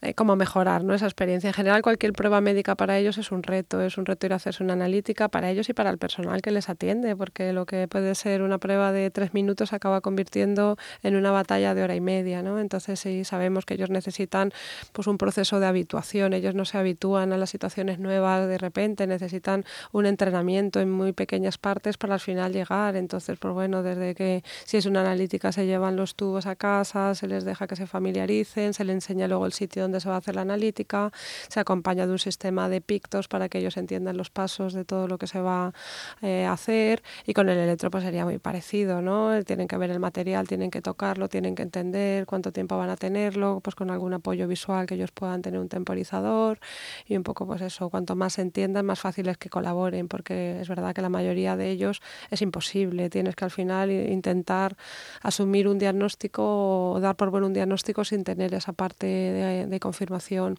eh, 0.00 0.14
cómo 0.14 0.36
mejorar 0.36 0.84
¿no? 0.84 0.94
esa 0.94 1.06
experiencia. 1.06 1.48
En 1.48 1.54
general, 1.54 1.82
cualquier 1.82 2.12
prueba 2.12 2.40
médica 2.40 2.74
para 2.76 2.98
ellos 2.98 3.18
es 3.18 3.30
un 3.30 3.42
reto, 3.42 3.80
es 3.82 3.98
un 3.98 4.06
reto 4.06 4.26
ir 4.26 4.32
a 4.32 4.36
hacerse 4.36 4.62
una 4.62 4.72
analítica 4.72 5.28
para 5.28 5.50
ellos 5.50 5.68
y 5.68 5.74
para 5.74 5.90
el 5.90 5.98
personal 5.98 6.40
que 6.40 6.50
les 6.50 6.68
atiende, 6.68 7.14
porque 7.14 7.52
lo 7.52 7.66
que 7.66 7.88
puede 7.88 8.14
ser 8.14 8.42
una 8.42 8.58
prueba 8.58 8.92
de 8.92 9.10
tres 9.10 9.34
minutos 9.34 9.68
se 9.70 9.76
acaba 9.76 10.00
convirtiendo 10.00 10.76
en 11.02 11.16
una 11.16 11.30
batalla 11.30 11.74
de 11.74 11.82
hora 11.82 11.94
y 11.94 12.00
media, 12.00 12.42
¿no? 12.42 12.58
Entonces 12.58 13.00
sí 13.00 13.24
sabemos 13.24 13.66
que 13.66 13.74
ellos 13.74 13.90
necesitan 13.90 14.52
pues 14.92 15.06
un 15.06 15.18
proceso 15.18 15.60
de 15.60 15.66
habituación, 15.66 16.32
ellos 16.32 16.54
no 16.54 16.64
se 16.64 16.78
habitúan 16.78 17.32
a 17.32 17.36
las 17.36 17.50
situaciones 17.50 17.98
nuevas 17.98 18.48
de 18.48 18.58
repente, 18.58 19.06
necesitan 19.06 19.64
un 19.92 20.06
entrenamiento 20.06 20.80
en 20.80 20.90
muy 20.90 21.12
pequeñas 21.12 21.58
partes 21.58 21.98
para 21.98 22.14
al 22.14 22.20
final 22.20 22.52
llegar 22.52 22.70
entonces, 22.96 23.38
pues 23.38 23.52
bueno, 23.52 23.82
desde 23.90 24.14
que 24.14 24.42
si 24.64 24.76
es 24.76 24.86
una 24.86 25.00
analítica 25.00 25.52
se 25.52 25.66
llevan 25.66 25.96
los 25.96 26.14
tubos 26.14 26.46
a 26.46 26.56
casa, 26.56 27.14
se 27.14 27.26
les 27.26 27.44
deja 27.44 27.66
que 27.66 27.76
se 27.76 27.86
familiaricen, 27.86 28.74
se 28.74 28.84
les 28.84 28.94
enseña 28.94 29.28
luego 29.28 29.46
el 29.46 29.52
sitio 29.52 29.82
donde 29.82 30.00
se 30.00 30.08
va 30.08 30.16
a 30.16 30.18
hacer 30.18 30.34
la 30.36 30.42
analítica, 30.42 31.12
se 31.48 31.60
acompaña 31.60 32.06
de 32.06 32.12
un 32.12 32.18
sistema 32.18 32.68
de 32.68 32.80
pictos 32.80 33.28
para 33.28 33.48
que 33.48 33.58
ellos 33.58 33.76
entiendan 33.76 34.16
los 34.16 34.30
pasos 34.30 34.72
de 34.72 34.84
todo 34.84 35.08
lo 35.08 35.18
que 35.18 35.26
se 35.26 35.40
va 35.40 35.72
eh, 36.22 36.44
a 36.44 36.52
hacer. 36.52 37.02
Y 37.26 37.34
con 37.34 37.48
el 37.48 37.58
electro 37.58 37.90
pues 37.90 38.04
sería 38.04 38.24
muy 38.24 38.38
parecido, 38.38 39.02
¿no? 39.02 39.42
Tienen 39.44 39.68
que 39.68 39.76
ver 39.76 39.90
el 39.90 40.00
material, 40.00 40.46
tienen 40.46 40.70
que 40.70 40.82
tocarlo, 40.82 41.28
tienen 41.28 41.54
que 41.54 41.62
entender 41.62 42.26
cuánto 42.26 42.52
tiempo 42.52 42.76
van 42.78 42.90
a 42.90 42.96
tenerlo, 42.96 43.60
pues 43.62 43.74
con 43.74 43.90
algún 43.90 44.12
apoyo 44.14 44.46
visual 44.46 44.86
que 44.86 44.94
ellos 44.94 45.12
puedan 45.12 45.42
tener 45.42 45.60
un 45.60 45.68
temporizador. 45.68 46.58
Y 47.06 47.16
un 47.16 47.22
poco 47.22 47.46
pues 47.46 47.60
eso, 47.62 47.90
cuanto 47.90 48.16
más 48.16 48.34
se 48.34 48.42
entiendan, 48.42 48.86
más 48.86 49.00
fácil 49.00 49.28
es 49.28 49.38
que 49.38 49.48
colaboren, 49.48 50.08
porque 50.08 50.60
es 50.60 50.68
verdad 50.68 50.94
que 50.94 51.02
la 51.02 51.08
mayoría 51.08 51.56
de 51.56 51.70
ellos 51.70 52.00
es 52.30 52.42
imposible. 52.42 53.10
Tienes 53.10 53.34
que 53.36 53.44
al 53.44 53.50
final 53.50 53.79
intentar 53.88 54.76
asumir 55.22 55.68
un 55.68 55.78
diagnóstico 55.78 56.92
o 56.92 57.00
dar 57.00 57.16
por 57.16 57.30
bueno 57.30 57.46
un 57.46 57.52
diagnóstico 57.52 58.04
sin 58.04 58.24
tener 58.24 58.52
esa 58.54 58.72
parte 58.72 59.06
de, 59.06 59.80
confirmación 59.80 60.58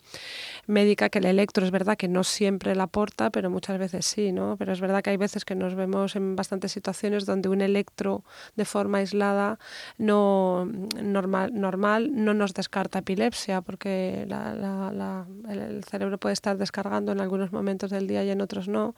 médica 0.65 1.09
que 1.09 1.19
el 1.19 1.25
electro 1.25 1.63
es 1.63 1.69
verdad 1.69 1.95
que 1.95 2.07
no 2.07 2.23
siempre 2.23 2.75
la 2.75 2.83
aporta, 2.83 3.29
pero 3.29 3.51
muchas 3.51 3.77
veces 3.77 4.05
sí, 4.05 4.31
¿no? 4.31 4.55
Pero 4.57 4.73
es 4.73 4.81
verdad 4.81 5.03
que 5.03 5.11
hay 5.11 5.17
veces 5.17 5.45
que 5.45 5.53
nos 5.53 5.75
vemos 5.75 6.15
en 6.15 6.35
bastantes 6.35 6.71
situaciones 6.71 7.27
donde 7.27 7.49
un 7.49 7.61
electro 7.61 8.23
de 8.55 8.65
forma 8.65 8.97
aislada 8.97 9.59
no 9.99 10.67
normal, 11.01 11.51
normal 11.53 12.09
no 12.13 12.33
nos 12.33 12.53
descarta 12.55 12.99
epilepsia 12.99 13.61
porque 13.61 14.23
el 14.23 15.83
cerebro 15.83 16.17
puede 16.17 16.33
estar 16.33 16.57
descargando 16.57 17.11
en 17.11 17.21
algunos 17.21 17.51
momentos 17.51 17.91
del 17.91 18.07
día 18.07 18.23
y 18.23 18.29
en 18.29 18.41
otros 18.41 18.67
no. 18.67 18.95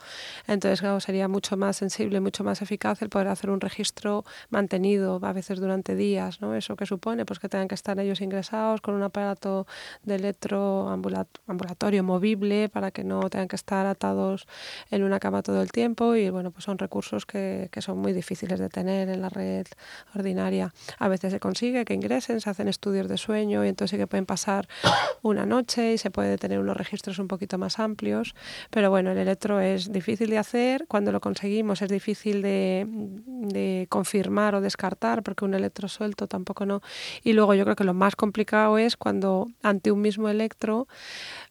Entonces, 0.48 0.82
claro, 0.82 1.00
sería 1.00 1.28
mucho 1.28 1.58
más 1.58 1.78
sensible, 1.78 2.20
mucho 2.20 2.44
más 2.44 2.62
eficaz 2.62 3.02
el 3.02 3.10
poder 3.10 3.28
hacer 3.28 3.50
un 3.50 3.60
registro 3.60 4.13
mantenido, 4.50 5.20
a 5.22 5.34
veces 5.34 5.60
durante 5.60 5.96
días, 5.96 6.42
¿no? 6.42 6.56
Eso 6.56 6.76
que 6.76 6.86
supone 6.86 7.26
pues 7.26 7.40
que 7.40 7.50
tengan 7.50 7.68
que 7.68 7.76
estar 7.76 8.00
ellos 8.00 8.22
ingresados 8.22 8.82
con 8.82 8.94
un 8.96 9.04
aparato 9.04 9.66
de 10.04 10.16
electroambulatorio 10.16 12.04
movible 12.04 12.70
para 12.70 12.92
que 12.92 13.04
no 13.04 13.30
tengan 13.30 13.48
que 13.48 13.56
estar 13.56 13.86
atados 13.86 14.48
en 14.92 15.04
una 15.04 15.20
cama 15.20 15.42
todo 15.42 15.62
el 15.62 15.72
tiempo 15.72 16.16
y 16.16 16.30
bueno, 16.30 16.52
pues 16.52 16.66
son 16.66 16.78
recursos 16.78 17.26
que, 17.26 17.70
que 17.72 17.82
son 17.82 17.98
muy 17.98 18.14
difíciles 18.14 18.60
de 18.60 18.70
tener 18.70 19.10
en 19.10 19.22
la 19.22 19.30
red 19.30 19.68
ordinaria. 20.16 20.74
A 21.00 21.08
veces 21.08 21.32
se 21.32 21.40
consigue 21.40 21.86
que 21.86 21.94
ingresen, 21.94 22.42
se 22.42 22.50
hacen 22.50 22.68
estudios 22.68 23.08
de 23.08 23.18
sueño 23.18 23.64
y 23.66 23.70
entonces 23.70 23.92
sí 23.92 23.98
que 23.98 24.08
pueden 24.08 24.26
pasar 24.26 24.68
una 25.22 25.46
noche 25.46 25.94
y 25.94 25.98
se 25.98 26.12
puede 26.12 26.38
tener 26.38 26.60
unos 26.60 26.76
registros 26.78 27.20
un 27.20 27.28
poquito 27.28 27.58
más 27.58 27.80
amplios, 27.80 28.36
pero 28.70 28.90
bueno, 28.90 29.12
el 29.12 29.18
electro 29.18 29.60
es 29.60 29.92
difícil 29.92 30.30
de 30.30 30.38
hacer, 30.38 30.86
cuando 30.88 31.12
lo 31.12 31.22
conseguimos 31.22 31.82
es 31.82 31.90
difícil 31.90 32.42
de, 32.42 32.86
de 32.88 33.88
confirmar 34.04 34.54
o 34.54 34.60
descartar, 34.60 35.24
porque 35.24 35.46
un 35.46 35.54
electro 35.54 35.88
suelto 35.88 36.28
tampoco 36.28 36.66
no. 36.66 36.82
Y 37.24 37.32
luego 37.32 37.54
yo 37.54 37.64
creo 37.64 37.78
que 37.78 37.86
lo 37.86 37.94
más 37.94 38.18
complicado 38.18 38.78
es 38.78 38.98
cuando 38.98 39.48
ante 39.62 39.94
un 39.94 40.02
mismo 40.02 40.28
electro 40.28 40.88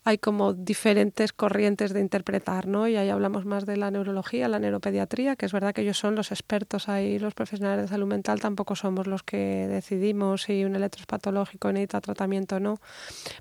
hay 0.05 0.19
como 0.19 0.53
diferentes 0.53 1.33
corrientes 1.33 1.93
de 1.93 2.01
interpretar, 2.01 2.67
¿no? 2.67 2.89
Y 2.89 2.97
ahí 2.97 3.09
hablamos 3.09 3.45
más 3.45 3.67
de 3.67 3.77
la 3.77 3.91
neurología, 3.91 4.49
la 4.49 4.59
neuropediatría, 4.59 5.37
que 5.37 5.47
es 5.47 5.53
verdad 5.53 5.73
que 5.73 5.83
ellos 5.83 5.99
son 5.99 6.17
los 6.17 6.33
expertos 6.33 6.89
ahí, 6.89 7.19
los 7.19 7.35
profesionales 7.35 7.85
de 7.85 7.89
salud 7.89 8.09
mental 8.09 8.41
tampoco 8.41 8.75
somos 8.75 9.07
los 9.07 9.23
que 9.23 9.69
decidimos 9.69 10.43
si 10.43 10.65
un 10.65 10.75
electro 10.75 11.03
es 11.03 11.07
patológico 11.07 11.71
necesita 11.71 12.01
tratamiento 12.01 12.57
o 12.57 12.61
no, 12.61 12.81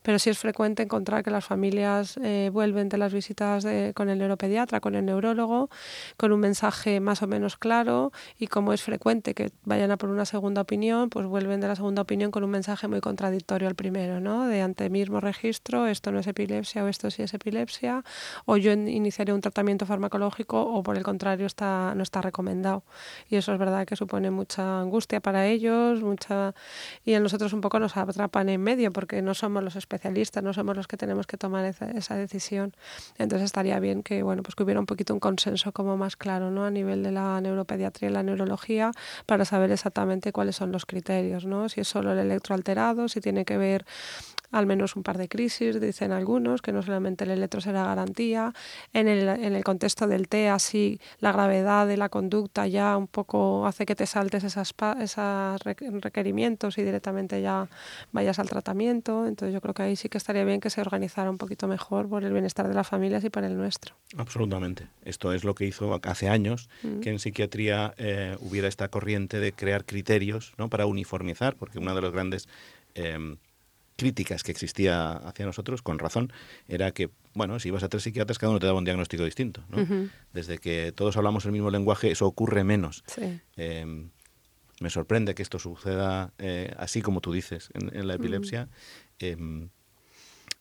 pero 0.04 0.20
sí 0.20 0.30
es 0.30 0.38
frecuente 0.38 0.84
encontrar 0.84 1.24
que 1.24 1.32
las 1.32 1.46
familias 1.46 2.18
eh, 2.22 2.50
vuelven 2.54 2.90
de 2.90 2.98
las 2.98 3.14
visitas 3.14 3.66
con 3.96 4.10
el 4.10 4.20
neuropediatra, 4.20 4.80
con 4.80 4.96
el 4.96 5.06
neurólogo, 5.06 5.70
con 6.18 6.32
un 6.32 6.40
mensaje 6.40 7.00
más 7.00 7.24
o 7.24 7.28
menos 7.28 7.58
claro 7.58 8.12
y 8.38 8.48
como 8.48 8.74
es 8.74 8.84
frecuente 8.84 9.34
que 9.34 9.52
vayan 9.64 9.92
a 9.92 9.98
por 9.98 10.10
una 10.10 10.26
segunda 10.26 10.62
opinión, 10.62 11.10
pues 11.10 11.26
vuelven 11.26 11.60
de 11.60 11.68
la 11.68 11.76
segunda 11.76 12.04
opinión 12.04 12.32
con 12.32 12.44
un 12.44 12.52
mensaje 12.52 12.88
muy 12.88 13.02
contradictorio 13.02 13.68
al 13.68 13.76
primero, 13.76 14.20
¿no? 14.20 14.48
De 14.48 14.62
ante 14.62 14.90
mismo 14.90 15.20
registro, 15.20 15.88
esto 15.88 16.12
no 16.12 16.20
es 16.20 16.28
epilepsia, 16.52 16.84
o 16.84 16.88
esto 16.88 17.10
sí 17.10 17.24
es 17.24 17.34
epilepsia, 17.34 18.04
o 18.46 18.58
yo 18.58 18.72
iniciaré 18.74 19.34
un 19.34 19.42
tratamiento 19.42 19.86
farmacológico 19.86 20.62
o 20.62 20.84
por 20.84 20.98
el 20.98 21.04
contrario 21.04 21.46
está, 21.46 21.94
no 21.96 22.04
está 22.04 22.22
recomendado. 22.22 22.84
Y 23.30 23.38
eso 23.38 23.54
es 23.54 23.60
verdad 23.60 23.86
que 23.86 23.96
supone 23.96 24.32
mucha 24.32 24.82
angustia 24.82 25.22
para 25.22 25.48
ellos, 25.48 26.02
mucha 26.02 26.54
y 27.06 27.14
a 27.14 27.20
nosotros 27.20 27.54
un 27.54 27.62
poco 27.62 27.80
nos 27.80 27.96
atrapan 27.96 28.50
en 28.50 28.62
medio 28.62 28.92
porque 28.92 29.22
no 29.22 29.34
somos 29.34 29.64
los 29.64 29.76
especialistas, 29.76 30.44
no 30.44 30.54
somos 30.54 30.76
los 30.76 30.88
que 30.88 30.98
tenemos 30.98 31.26
que 31.28 31.38
tomar 31.38 31.66
esa, 31.66 32.16
decisión. 32.16 32.74
Entonces 33.18 33.46
estaría 33.46 33.80
bien 33.80 34.04
que 34.04 34.24
bueno 34.24 34.44
pues 34.44 34.56
que 34.56 34.64
hubiera 34.64 34.80
un 34.80 34.86
poquito 34.86 35.14
un 35.14 35.20
consenso 35.20 35.72
como 35.72 35.98
más 35.98 36.18
claro 36.18 36.52
¿no? 36.52 36.66
a 36.66 36.72
nivel 36.72 37.04
de 37.04 37.12
la 37.12 37.40
neuropediatría 37.40 38.10
y 38.10 38.14
la 38.14 38.24
neurología 38.24 38.92
para 39.26 39.46
saber 39.46 39.72
exactamente 39.72 40.32
cuáles 40.32 40.56
son 40.56 40.72
los 40.72 40.86
criterios, 40.86 41.46
¿no? 41.46 41.70
si 41.70 41.82
es 41.82 41.88
solo 41.88 42.12
el 42.12 42.20
electroalterado, 42.20 43.08
si 43.08 43.22
tiene 43.22 43.46
que 43.46 43.58
ver 43.58 43.86
al 44.52 44.66
menos 44.66 44.96
un 44.96 45.04
par 45.04 45.18
de 45.18 45.28
crisis, 45.28 45.80
dicen 45.80 46.12
algunos, 46.12 46.62
que 46.62 46.72
no 46.72 46.82
solamente 46.84 47.24
el 47.24 47.32
electro 47.32 47.62
será 47.62 47.86
garantía. 47.86 48.54
En 48.94 49.08
el, 49.08 49.28
en 49.28 49.56
el 49.56 49.64
contexto 49.64 50.08
del 50.08 50.28
TEA, 50.28 50.60
sí, 50.60 51.00
la 51.20 51.32
gravedad 51.32 51.88
de 51.88 51.98
la 51.98 52.10
conducta 52.10 52.68
ya 52.68 52.98
un 52.98 53.08
poco 53.08 53.66
hace 53.66 53.86
que 53.86 53.96
te 53.96 54.06
saltes 54.06 54.44
esas, 54.44 54.74
esos 55.00 55.62
requerimientos 56.02 56.78
y 56.78 56.84
directamente 56.84 57.42
ya 57.42 57.68
vayas 58.12 58.40
al 58.40 58.50
tratamiento. 58.50 59.26
Entonces 59.26 59.54
yo 59.54 59.62
creo 59.62 59.74
que 59.74 59.84
ahí 59.84 59.96
sí 59.96 60.10
que 60.10 60.18
estaría 60.18 60.44
bien 60.44 60.60
que 60.60 60.70
se 60.70 60.82
organizara 60.82 61.30
un 61.30 61.38
poquito 61.38 61.68
mejor 61.68 62.10
por 62.10 62.24
el 62.24 62.34
bienestar 62.34 62.68
de 62.68 62.74
las 62.74 62.88
familias 62.88 63.24
y 63.24 63.30
para 63.30 63.48
el 63.48 63.58
nuestro. 63.58 63.96
Absolutamente. 64.18 64.88
Esto 65.04 65.34
es 65.34 65.44
lo 65.44 65.56
que 65.56 65.66
hizo 65.66 66.00
hace 66.04 66.30
años, 66.30 66.70
mm. 66.84 67.00
que 67.00 67.10
en 67.10 67.20
psiquiatría 67.20 67.94
eh, 67.98 68.36
hubiera 68.42 68.68
esta 68.68 68.90
corriente 68.90 69.40
de 69.40 69.54
crear 69.54 69.86
criterios 69.86 70.54
¿no? 70.58 70.70
para 70.70 70.86
uniformizar, 70.86 71.56
porque 71.56 71.80
uno 71.80 71.96
de 71.96 72.02
los 72.02 72.12
grandes... 72.12 72.48
Eh, 72.96 73.38
críticas 74.02 74.42
que 74.42 74.52
existía 74.52 75.12
hacia 75.12 75.46
nosotros, 75.46 75.84
con 75.84 76.00
razón, 76.00 76.34
era 76.68 76.92
que, 76.92 77.12
bueno, 77.36 77.60
si 77.60 77.68
ibas 77.68 77.84
a 77.84 77.88
tres 77.88 78.02
psiquiatras, 78.02 78.40
cada 78.40 78.50
uno 78.50 78.60
te 78.60 78.66
daba 78.66 78.80
un 78.80 78.84
diagnóstico 78.84 79.24
distinto. 79.24 79.64
Desde 80.34 80.58
que 80.58 80.92
todos 80.92 81.18
hablamos 81.18 81.46
el 81.46 81.52
mismo 81.52 81.70
lenguaje, 81.70 82.10
eso 82.10 82.26
ocurre 82.26 82.64
menos. 82.64 83.04
Em, 83.58 84.10
me 84.80 84.90
sorprende 84.90 85.36
que 85.36 85.44
esto 85.44 85.60
suceda 85.60 86.34
eh, 86.40 86.74
así 86.78 87.04
como 87.04 87.22
tú 87.22 87.32
dices 87.32 87.70
en, 87.76 88.08
la 88.08 88.16
epilepsia. 88.16 88.70
Em, 89.20 89.70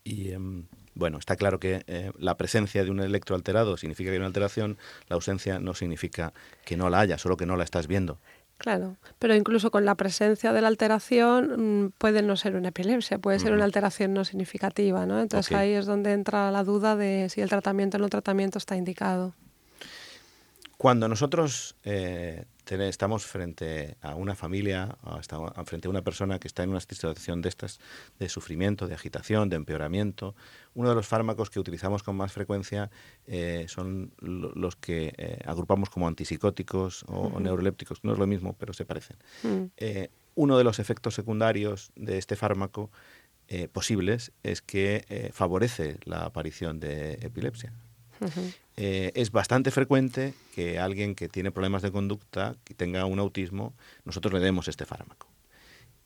y 0.04 0.32
em, 0.32 0.66
bueno, 0.94 1.16
está 1.16 1.36
claro 1.36 1.58
que 1.58 1.82
eh, 1.86 2.12
la 2.18 2.36
presencia 2.36 2.84
de 2.84 2.90
un 2.90 3.00
electro 3.00 3.34
alterado 3.34 3.78
significa 3.78 4.08
que 4.10 4.12
hay 4.12 4.18
una 4.18 4.26
alteración, 4.26 4.76
la 5.08 5.14
ausencia 5.14 5.58
no 5.60 5.72
significa 5.72 6.34
que 6.66 6.76
no 6.76 6.90
la 6.90 7.00
haya, 7.00 7.16
solo 7.16 7.38
que 7.38 7.46
no 7.46 7.56
la 7.56 7.64
estás 7.64 7.86
viendo. 7.86 8.18
Claro, 8.60 8.98
pero 9.18 9.34
incluso 9.34 9.70
con 9.70 9.86
la 9.86 9.94
presencia 9.94 10.52
de 10.52 10.60
la 10.60 10.68
alteración 10.68 11.84
mm, 11.86 11.92
puede 11.96 12.20
no 12.20 12.36
ser 12.36 12.56
una 12.56 12.68
epilepsia, 12.68 13.18
puede 13.18 13.38
ser 13.38 13.54
una 13.54 13.64
alteración 13.64 14.12
no 14.12 14.26
significativa, 14.26 15.06
¿no? 15.06 15.18
Entonces 15.18 15.56
ahí 15.56 15.72
es 15.72 15.86
donde 15.86 16.12
entra 16.12 16.50
la 16.50 16.62
duda 16.62 16.94
de 16.94 17.30
si 17.30 17.40
el 17.40 17.48
tratamiento 17.48 17.96
o 17.96 18.00
no 18.00 18.10
tratamiento 18.10 18.58
está 18.58 18.76
indicado. 18.76 19.32
Cuando 20.76 21.08
nosotros 21.08 21.74
eh, 21.84 22.44
estamos 22.70 23.26
frente 23.26 23.96
a 24.00 24.14
una 24.14 24.34
familia, 24.34 24.96
frente 25.64 25.88
a 25.88 25.90
una 25.90 26.02
persona 26.02 26.38
que 26.38 26.48
está 26.48 26.62
en 26.62 26.70
una 26.70 26.80
situación 26.80 27.42
de 27.42 27.48
estas, 27.48 27.80
de 28.18 28.28
sufrimiento, 28.28 28.86
de 28.86 28.94
agitación, 28.94 29.48
de 29.48 29.56
empeoramiento, 29.56 30.34
uno 30.74 30.88
de 30.88 30.94
los 30.94 31.06
fármacos 31.06 31.50
que 31.50 31.58
utilizamos 31.58 32.02
con 32.02 32.16
más 32.16 32.32
frecuencia 32.32 32.90
eh, 33.26 33.66
son 33.68 34.12
los 34.20 34.76
que 34.76 35.12
eh, 35.16 35.40
agrupamos 35.44 35.90
como 35.90 36.06
antipsicóticos 36.06 37.04
o, 37.08 37.40
neurolépticos. 37.40 38.04
No 38.04 38.12
es 38.12 38.18
lo 38.18 38.26
mismo, 38.26 38.54
pero 38.58 38.72
se 38.72 38.84
parecen. 38.84 39.16
Mm. 39.42 39.64
Eh, 39.76 40.10
uno 40.34 40.56
de 40.56 40.64
los 40.64 40.78
efectos 40.78 41.14
secundarios 41.14 41.90
de 41.96 42.18
este 42.18 42.36
fármaco 42.36 42.90
posibles 43.72 44.30
es 44.44 44.62
que 44.62 45.32
favorece 45.34 45.98
la 46.04 46.20
aparición 46.20 46.78
de 46.78 47.14
epilepsia. 47.14 47.72
Eh, 48.76 49.12
es 49.14 49.30
bastante 49.30 49.70
frecuente 49.70 50.34
que 50.54 50.78
alguien 50.78 51.14
que 51.14 51.28
tiene 51.28 51.50
problemas 51.50 51.82
de 51.82 51.92
conducta, 51.92 52.56
que 52.64 52.74
tenga 52.74 53.04
un 53.04 53.18
autismo, 53.18 53.74
nosotros 54.04 54.32
le 54.32 54.40
demos 54.40 54.68
este 54.68 54.86
fármaco. 54.86 55.28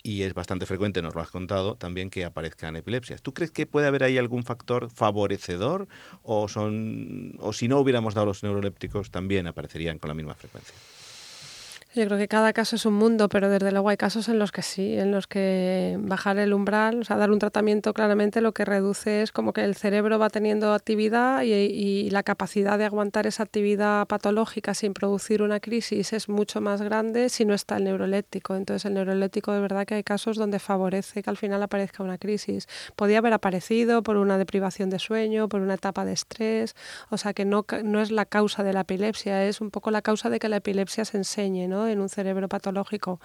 Y 0.02 0.22
es 0.22 0.34
bastante 0.34 0.66
frecuente, 0.66 1.00
nos 1.00 1.14
lo 1.14 1.22
has 1.22 1.30
contado, 1.30 1.76
también 1.76 2.10
que 2.10 2.24
aparezcan 2.24 2.76
epilepsias. 2.76 3.22
¿Tú 3.22 3.32
crees 3.32 3.50
que 3.50 3.66
puede 3.66 3.86
haber 3.86 4.04
ahí 4.04 4.18
algún 4.18 4.44
factor 4.44 4.90
favorecedor 4.90 5.88
o, 6.22 6.46
son, 6.48 7.36
o 7.40 7.54
si 7.54 7.68
no 7.68 7.78
hubiéramos 7.78 8.12
dado 8.12 8.26
los 8.26 8.42
neurolépticos 8.42 9.10
también 9.10 9.46
aparecerían 9.46 9.98
con 9.98 10.08
la 10.08 10.14
misma 10.14 10.34
frecuencia? 10.34 10.74
Yo 11.96 12.04
creo 12.06 12.18
que 12.18 12.26
cada 12.26 12.52
caso 12.52 12.74
es 12.74 12.86
un 12.86 12.94
mundo, 12.94 13.28
pero 13.28 13.48
desde 13.48 13.70
luego 13.70 13.88
hay 13.88 13.96
casos 13.96 14.28
en 14.28 14.40
los 14.40 14.50
que 14.50 14.62
sí, 14.62 14.98
en 14.98 15.12
los 15.12 15.28
que 15.28 15.96
bajar 16.00 16.38
el 16.38 16.52
umbral, 16.52 17.02
o 17.02 17.04
sea, 17.04 17.16
dar 17.16 17.30
un 17.30 17.38
tratamiento 17.38 17.94
claramente 17.94 18.40
lo 18.40 18.50
que 18.50 18.64
reduce 18.64 19.22
es 19.22 19.30
como 19.30 19.52
que 19.52 19.62
el 19.62 19.76
cerebro 19.76 20.18
va 20.18 20.28
teniendo 20.28 20.72
actividad 20.74 21.42
y, 21.44 22.10
la 22.10 22.24
capacidad 22.24 22.78
de 22.78 22.84
aguantar 22.84 23.28
esa 23.28 23.44
actividad 23.44 24.08
patológica 24.08 24.74
sin 24.74 24.92
producir 24.92 25.40
una 25.40 25.60
crisis 25.60 26.12
es 26.12 26.28
mucho 26.28 26.60
más 26.60 26.82
grande 26.82 27.28
si 27.28 27.44
no 27.44 27.54
está 27.54 27.76
el 27.76 27.84
neuroléptico. 27.84 28.56
Entonces 28.56 28.84
el 28.86 28.94
neuroléptico 28.94 29.52
de 29.52 29.60
verdad 29.60 29.86
que 29.86 29.94
hay 29.94 30.02
casos 30.02 30.36
donde 30.36 30.58
favorece 30.58 31.22
que 31.22 31.30
al 31.30 31.36
final 31.36 31.62
aparezca 31.62 32.02
una 32.02 32.18
crisis. 32.18 32.66
Podía 32.96 33.18
haber 33.18 33.32
aparecido 33.32 34.02
por 34.02 34.16
una 34.16 34.36
deprivación 34.36 34.90
de 34.90 34.98
sueño, 34.98 35.48
por 35.48 35.60
una 35.60 35.74
etapa 35.74 36.04
de 36.04 36.12
estrés, 36.12 36.74
o 37.10 37.18
sea 37.18 37.34
que 37.34 37.44
no, 37.44 37.64
no 37.84 38.00
es 38.00 38.10
la 38.10 38.24
causa 38.26 38.64
de 38.64 38.72
la 38.72 38.80
epilepsia, 38.80 39.44
es 39.46 39.60
un 39.60 39.70
poco 39.70 39.92
la 39.92 40.02
causa 40.02 40.28
de 40.28 40.40
que 40.40 40.48
la 40.48 40.56
epilepsia 40.56 41.04
se 41.04 41.18
enseñe, 41.18 41.68
¿no? 41.68 41.83
En 41.86 42.00
un 42.00 42.08
cerebro 42.08 42.48
patológico. 42.48 43.20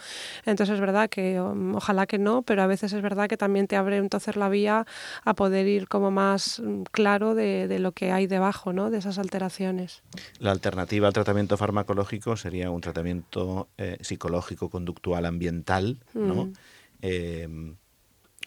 Entonces 0.46 0.76
es 0.76 0.82
verdad 0.82 1.10
que 1.10 1.40
um, 1.42 1.76
ojalá 1.76 2.08
que 2.08 2.18
no, 2.18 2.42
pero 2.42 2.64
a 2.64 2.68
veces 2.68 2.94
es 2.94 3.02
verdad 3.02 3.28
que 3.28 3.38
también 3.38 3.68
te 3.68 3.76
abre 3.76 3.98
entonces 3.98 4.36
la 4.36 4.50
vía 4.50 4.86
a 5.26 5.34
poder 5.34 5.68
ir 5.68 5.88
como 5.88 6.12
más 6.12 6.60
mm, 6.60 6.84
claro 6.92 7.36
de, 7.36 7.80
lo 7.80 7.92
que 7.92 8.12
hay 8.12 8.28
debajo 8.28 8.74
¿no? 8.74 8.90
de 8.90 8.98
esas 8.98 9.18
alteraciones. 9.18 10.02
La 10.40 10.52
alternativa 10.52 11.08
al 11.08 11.14
tratamiento 11.14 11.58
farmacológico 11.58 12.36
sería 12.36 12.70
un 12.72 12.82
tratamiento 12.82 13.70
eh, 13.78 13.98
psicológico, 14.02 14.70
conductual, 14.70 15.26
ambiental, 15.26 16.00
¿no? 16.14 16.46
Mm. 16.46 16.54
Em, 17.02 17.76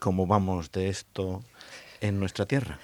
¿Cómo 0.00 0.26
vamos 0.26 0.72
de 0.72 0.88
esto 0.88 1.44
en 2.00 2.18
nuestra 2.18 2.44
tierra? 2.46 2.78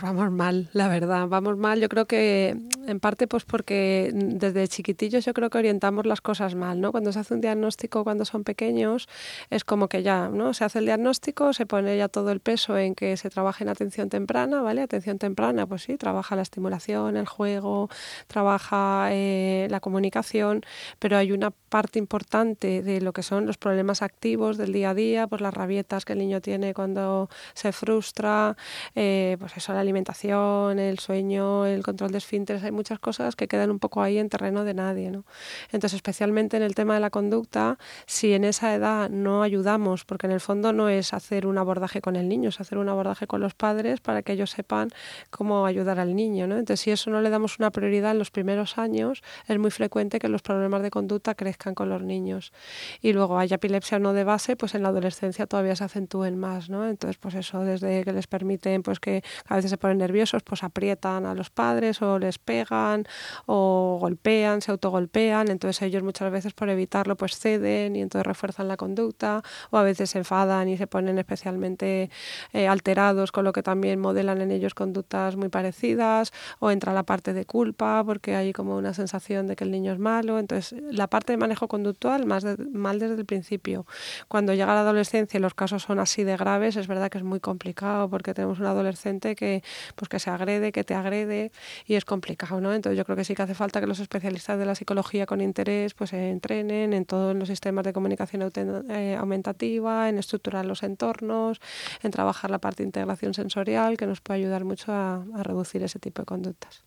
Vamos 0.00 0.30
mal, 0.30 0.68
la 0.72 0.88
verdad, 0.88 1.28
vamos 1.28 1.56
mal. 1.56 1.80
Yo 1.80 1.88
creo 1.88 2.06
que 2.06 2.56
en 2.86 3.00
parte 3.00 3.26
pues 3.28 3.44
porque 3.44 4.10
desde 4.12 4.66
chiquitillos 4.66 5.24
yo 5.24 5.34
creo 5.34 5.50
que 5.50 5.58
orientamos 5.58 6.06
las 6.06 6.20
cosas 6.20 6.54
mal, 6.54 6.80
¿no? 6.80 6.92
Cuando 6.92 7.12
se 7.12 7.20
hace 7.20 7.34
un 7.34 7.40
diagnóstico 7.40 8.02
cuando 8.02 8.24
son 8.24 8.42
pequeños 8.42 9.08
es 9.50 9.64
como 9.64 9.88
que 9.88 10.02
ya, 10.02 10.28
¿no? 10.28 10.54
Se 10.54 10.64
hace 10.64 10.78
el 10.78 10.86
diagnóstico, 10.86 11.52
se 11.52 11.66
pone 11.66 11.96
ya 11.96 12.08
todo 12.08 12.32
el 12.32 12.40
peso 12.40 12.76
en 12.78 12.94
que 12.94 13.16
se 13.16 13.30
trabaje 13.30 13.64
en 13.64 13.70
atención 13.70 14.08
temprana, 14.08 14.62
¿vale? 14.62 14.82
Atención 14.82 15.18
temprana, 15.18 15.66
pues 15.66 15.82
sí, 15.82 15.96
trabaja 15.96 16.36
la 16.36 16.42
estimulación, 16.42 17.16
el 17.16 17.26
juego, 17.26 17.88
trabaja 18.26 19.08
eh, 19.12 19.68
la 19.70 19.80
comunicación, 19.80 20.62
pero 20.98 21.16
hay 21.16 21.32
una 21.32 21.50
parte 21.50 21.98
importante 21.98 22.82
de 22.82 23.00
lo 23.00 23.12
que 23.12 23.22
son 23.22 23.46
los 23.46 23.58
problemas 23.58 24.02
activos 24.02 24.56
del 24.56 24.72
día 24.72 24.90
a 24.90 24.94
día, 24.94 25.26
pues 25.26 25.40
las 25.42 25.54
rabietas 25.54 26.04
que 26.04 26.14
el 26.14 26.18
niño 26.18 26.40
tiene 26.40 26.74
cuando 26.74 27.28
se 27.54 27.72
frustra, 27.72 28.56
eh, 28.94 29.36
pues 29.38 29.56
eso, 29.56 29.72
la 29.72 29.81
alimentación, 29.82 30.78
el 30.78 30.98
sueño, 30.98 31.66
el 31.66 31.82
control 31.82 32.12
de 32.12 32.18
esfínteres, 32.18 32.62
hay 32.62 32.72
muchas 32.72 32.98
cosas 32.98 33.36
que 33.36 33.48
quedan 33.48 33.70
un 33.70 33.78
poco 33.78 34.02
ahí 34.02 34.18
en 34.18 34.28
terreno 34.28 34.64
de 34.64 34.74
nadie. 34.74 35.10
¿no? 35.10 35.24
Entonces, 35.66 35.94
especialmente 35.94 36.56
en 36.56 36.62
el 36.62 36.74
tema 36.74 36.94
de 36.94 37.00
la 37.00 37.10
conducta, 37.10 37.78
si 38.06 38.32
en 38.32 38.44
esa 38.44 38.74
edad 38.74 39.10
no 39.10 39.42
ayudamos, 39.42 40.04
porque 40.04 40.26
en 40.26 40.32
el 40.32 40.40
fondo 40.40 40.72
no 40.72 40.88
es 40.88 41.12
hacer 41.12 41.46
un 41.46 41.58
abordaje 41.58 42.00
con 42.00 42.16
el 42.16 42.28
niño, 42.28 42.48
es 42.48 42.60
hacer 42.60 42.78
un 42.78 42.88
abordaje 42.88 43.26
con 43.26 43.40
los 43.40 43.54
padres 43.54 44.00
para 44.00 44.22
que 44.22 44.32
ellos 44.32 44.50
sepan 44.50 44.88
cómo 45.30 45.66
ayudar 45.66 46.00
al 46.00 46.14
niño. 46.14 46.46
¿no? 46.46 46.56
Entonces, 46.56 46.80
si 46.80 46.90
eso 46.90 47.10
no 47.10 47.20
le 47.20 47.30
damos 47.30 47.58
una 47.58 47.70
prioridad 47.70 48.12
en 48.12 48.18
los 48.18 48.30
primeros 48.30 48.78
años, 48.78 49.22
es 49.46 49.58
muy 49.58 49.70
frecuente 49.70 50.18
que 50.18 50.28
los 50.28 50.42
problemas 50.42 50.82
de 50.82 50.90
conducta 50.90 51.34
crezcan 51.34 51.74
con 51.74 51.88
los 51.88 52.02
niños. 52.02 52.52
Y 53.00 53.12
luego 53.12 53.38
hay 53.38 53.48
epilepsia 53.52 53.98
no 53.98 54.12
de 54.12 54.24
base, 54.24 54.56
pues 54.56 54.74
en 54.74 54.82
la 54.82 54.88
adolescencia 54.88 55.46
todavía 55.46 55.76
se 55.76 55.84
acentúen 55.84 56.38
más. 56.38 56.68
¿no? 56.70 56.88
Entonces, 56.88 57.18
pues 57.18 57.34
eso, 57.34 57.60
desde 57.60 58.04
que 58.04 58.12
les 58.12 58.26
permiten 58.26 58.82
pues 58.82 59.00
que 59.00 59.22
a 59.46 59.56
veces 59.56 59.71
se 59.72 59.78
ponen 59.78 59.98
nerviosos, 59.98 60.42
pues 60.42 60.62
aprietan 60.62 61.26
a 61.26 61.34
los 61.34 61.50
padres 61.50 62.00
o 62.02 62.18
les 62.18 62.38
pegan 62.38 63.06
o 63.46 63.98
golpean, 64.00 64.62
se 64.62 64.70
autogolpean, 64.70 65.48
entonces 65.48 65.82
ellos 65.82 66.02
muchas 66.02 66.30
veces 66.30 66.52
por 66.52 66.68
evitarlo 66.68 67.16
pues 67.16 67.38
ceden 67.38 67.96
y 67.96 68.02
entonces 68.02 68.26
refuerzan 68.26 68.68
la 68.68 68.76
conducta. 68.76 69.42
O 69.70 69.78
a 69.78 69.82
veces 69.82 70.10
se 70.10 70.18
enfadan 70.18 70.68
y 70.68 70.76
se 70.76 70.86
ponen 70.86 71.18
especialmente 71.18 72.10
eh, 72.52 72.68
alterados, 72.68 73.32
con 73.32 73.44
lo 73.44 73.52
que 73.52 73.62
también 73.62 73.98
modelan 74.00 74.40
en 74.40 74.50
ellos 74.50 74.74
conductas 74.74 75.36
muy 75.36 75.48
parecidas. 75.48 76.32
O 76.58 76.70
entra 76.70 76.92
la 76.92 77.02
parte 77.02 77.32
de 77.32 77.44
culpa 77.44 78.02
porque 78.04 78.36
hay 78.36 78.52
como 78.52 78.76
una 78.76 78.94
sensación 78.94 79.46
de 79.46 79.56
que 79.56 79.64
el 79.64 79.70
niño 79.70 79.92
es 79.92 79.98
malo, 79.98 80.38
entonces 80.38 80.78
la 80.90 81.06
parte 81.06 81.32
de 81.32 81.38
manejo 81.38 81.68
conductual 81.68 82.26
más 82.26 82.44
mal 82.72 82.98
desde 82.98 83.14
el 83.14 83.24
principio. 83.24 83.86
Cuando 84.28 84.52
llega 84.52 84.74
la 84.74 84.80
adolescencia 84.80 85.38
y 85.38 85.40
los 85.40 85.54
casos 85.54 85.82
son 85.82 85.98
así 85.98 86.24
de 86.24 86.36
graves, 86.36 86.76
es 86.76 86.86
verdad 86.86 87.10
que 87.10 87.18
es 87.18 87.24
muy 87.24 87.40
complicado 87.40 88.08
porque 88.08 88.34
tenemos 88.34 88.58
un 88.60 88.66
adolescente 88.66 89.34
que 89.34 89.61
pues 89.94 90.08
que 90.08 90.18
se 90.18 90.30
agrede, 90.30 90.72
que 90.72 90.84
te 90.84 90.94
agrede 90.94 91.52
y 91.86 91.94
es 91.94 92.04
complicado, 92.04 92.60
¿no? 92.60 92.72
Entonces 92.74 92.98
yo 92.98 93.04
creo 93.04 93.16
que 93.16 93.24
sí 93.24 93.34
que 93.34 93.42
hace 93.42 93.54
falta 93.54 93.80
que 93.80 93.86
los 93.86 94.00
especialistas 94.00 94.58
de 94.58 94.66
la 94.66 94.74
psicología 94.74 95.26
con 95.26 95.40
interés 95.40 95.94
pues 95.94 96.10
se 96.10 96.30
entrenen 96.30 96.92
en 96.92 97.04
todos 97.04 97.34
los 97.34 97.48
sistemas 97.48 97.84
de 97.84 97.92
comunicación 97.92 98.50
eh, 98.90 99.16
aumentativa, 99.18 100.08
en 100.08 100.18
estructurar 100.18 100.66
los 100.66 100.82
entornos, 100.82 101.60
en 102.02 102.10
trabajar 102.10 102.50
la 102.50 102.58
parte 102.58 102.82
de 102.82 102.88
integración 102.88 103.34
sensorial 103.34 103.96
que 103.96 104.06
nos 104.06 104.20
puede 104.20 104.40
ayudar 104.40 104.64
mucho 104.64 104.92
a, 104.92 105.24
reducir 105.42 105.82
ese 105.82 105.98
tipo 105.98 106.22
de 106.22 106.26
conductas. 106.26 106.82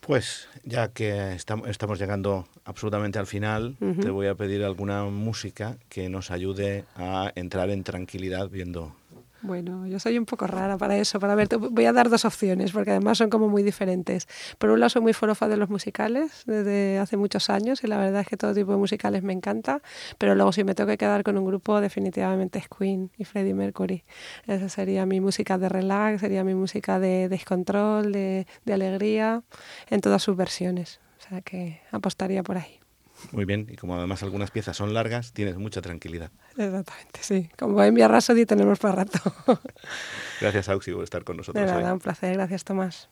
Pues 0.00 0.48
ya 0.64 0.88
que 0.88 1.32
estamos 1.34 1.98
llegando 1.98 2.48
absolutamente 2.64 3.20
al 3.20 3.26
final, 3.26 3.76
te 4.00 4.10
voy 4.10 4.26
a 4.26 4.34
pedir 4.34 4.64
alguna 4.64 5.04
música 5.04 5.76
que 5.88 6.08
nos 6.08 6.32
ayude 6.32 6.84
a 6.96 7.30
entrar 7.36 7.70
en 7.70 7.84
tranquilidad 7.84 8.48
viendo 8.48 8.96
bueno, 9.42 9.86
yo 9.86 9.98
soy 9.98 10.18
un 10.18 10.24
poco 10.24 10.46
rara 10.46 10.78
para 10.78 10.96
eso. 10.96 11.18
Para 11.18 11.34
ver, 11.34 11.48
voy 11.58 11.84
a 11.84 11.92
dar 11.92 12.08
dos 12.08 12.24
opciones 12.24 12.72
porque 12.72 12.92
además 12.92 13.18
son 13.18 13.28
como 13.28 13.48
muy 13.48 13.62
diferentes. 13.62 14.28
Por 14.58 14.70
un 14.70 14.80
lado, 14.80 14.90
soy 14.90 15.02
muy 15.02 15.12
forofa 15.12 15.48
de 15.48 15.56
los 15.56 15.68
musicales 15.68 16.44
desde 16.46 16.98
hace 16.98 17.16
muchos 17.16 17.50
años 17.50 17.82
y 17.82 17.88
la 17.88 17.98
verdad 17.98 18.20
es 18.22 18.28
que 18.28 18.36
todo 18.36 18.54
tipo 18.54 18.72
de 18.72 18.78
musicales 18.78 19.22
me 19.22 19.32
encanta. 19.32 19.82
Pero 20.18 20.34
luego, 20.34 20.52
si 20.52 20.64
me 20.64 20.74
tengo 20.74 20.88
que 20.88 20.98
quedar 20.98 21.24
con 21.24 21.36
un 21.36 21.44
grupo, 21.44 21.80
definitivamente 21.80 22.58
es 22.58 22.66
Queen 22.68 23.10
y 23.18 23.24
Freddie 23.24 23.54
Mercury. 23.54 24.04
Esa 24.46 24.68
sería 24.68 25.06
mi 25.06 25.20
música 25.20 25.58
de 25.58 25.68
relax, 25.68 26.20
sería 26.20 26.44
mi 26.44 26.54
música 26.54 26.98
de 27.00 27.28
descontrol, 27.28 28.12
de, 28.12 28.46
de 28.64 28.72
alegría, 28.72 29.42
en 29.90 30.00
todas 30.00 30.22
sus 30.22 30.36
versiones. 30.36 31.00
O 31.18 31.28
sea 31.28 31.40
que 31.40 31.80
apostaría 31.90 32.42
por 32.42 32.58
ahí. 32.58 32.81
Muy 33.30 33.44
bien, 33.44 33.66
y 33.70 33.76
como 33.76 33.96
además 33.96 34.22
algunas 34.22 34.50
piezas 34.50 34.76
son 34.76 34.92
largas, 34.92 35.32
tienes 35.32 35.56
mucha 35.56 35.80
tranquilidad. 35.80 36.30
Exactamente, 36.56 37.20
sí. 37.22 37.48
Como 37.56 37.82
en 37.82 37.96
Rhapsody 37.96 38.46
tenemos 38.46 38.78
para 38.78 39.04
rato. 39.04 39.18
gracias, 40.40 40.68
Auxi, 40.68 40.92
por 40.92 41.04
estar 41.04 41.24
con 41.24 41.36
nosotros. 41.36 41.64
De 41.64 41.70
nada, 41.70 41.92
un 41.92 42.00
placer. 42.00 42.34
Gracias, 42.34 42.64
Tomás. 42.64 43.08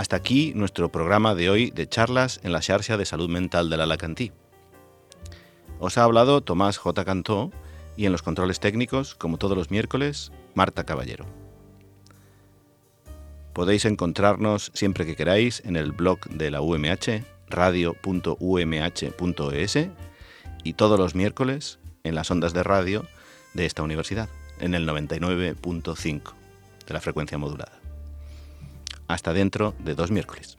Hasta 0.00 0.16
aquí 0.16 0.54
nuestro 0.56 0.90
programa 0.90 1.34
de 1.34 1.50
hoy 1.50 1.70
de 1.70 1.86
charlas 1.86 2.40
en 2.42 2.52
la 2.52 2.62
Xarxa 2.62 2.96
de 2.96 3.04
Salud 3.04 3.28
Mental 3.28 3.68
de 3.68 3.76
la 3.76 3.82
Alacantí. 3.84 4.32
Os 5.80 5.96
ha 5.96 6.04
hablado 6.04 6.42
Tomás 6.42 6.76
J. 6.76 7.04
Cantó 7.06 7.50
y 7.96 8.04
en 8.04 8.12
los 8.12 8.20
controles 8.22 8.60
técnicos, 8.60 9.14
como 9.14 9.38
todos 9.38 9.56
los 9.56 9.70
miércoles, 9.70 10.30
Marta 10.54 10.84
Caballero. 10.84 11.24
Podéis 13.54 13.86
encontrarnos 13.86 14.70
siempre 14.74 15.06
que 15.06 15.16
queráis 15.16 15.62
en 15.64 15.76
el 15.76 15.92
blog 15.92 16.20
de 16.28 16.50
la 16.50 16.60
UMH, 16.60 17.24
radio.umh.es, 17.48 18.18
y 20.64 20.74
todos 20.74 20.98
los 20.98 21.14
miércoles 21.14 21.78
en 22.04 22.14
las 22.14 22.30
ondas 22.30 22.52
de 22.52 22.62
radio 22.62 23.06
de 23.54 23.64
esta 23.64 23.82
universidad, 23.82 24.28
en 24.60 24.74
el 24.74 24.86
99.5 24.86 26.34
de 26.86 26.94
la 26.94 27.00
frecuencia 27.00 27.38
modulada. 27.38 27.80
Hasta 29.08 29.32
dentro 29.32 29.74
de 29.78 29.94
dos 29.94 30.10
miércoles. 30.10 30.58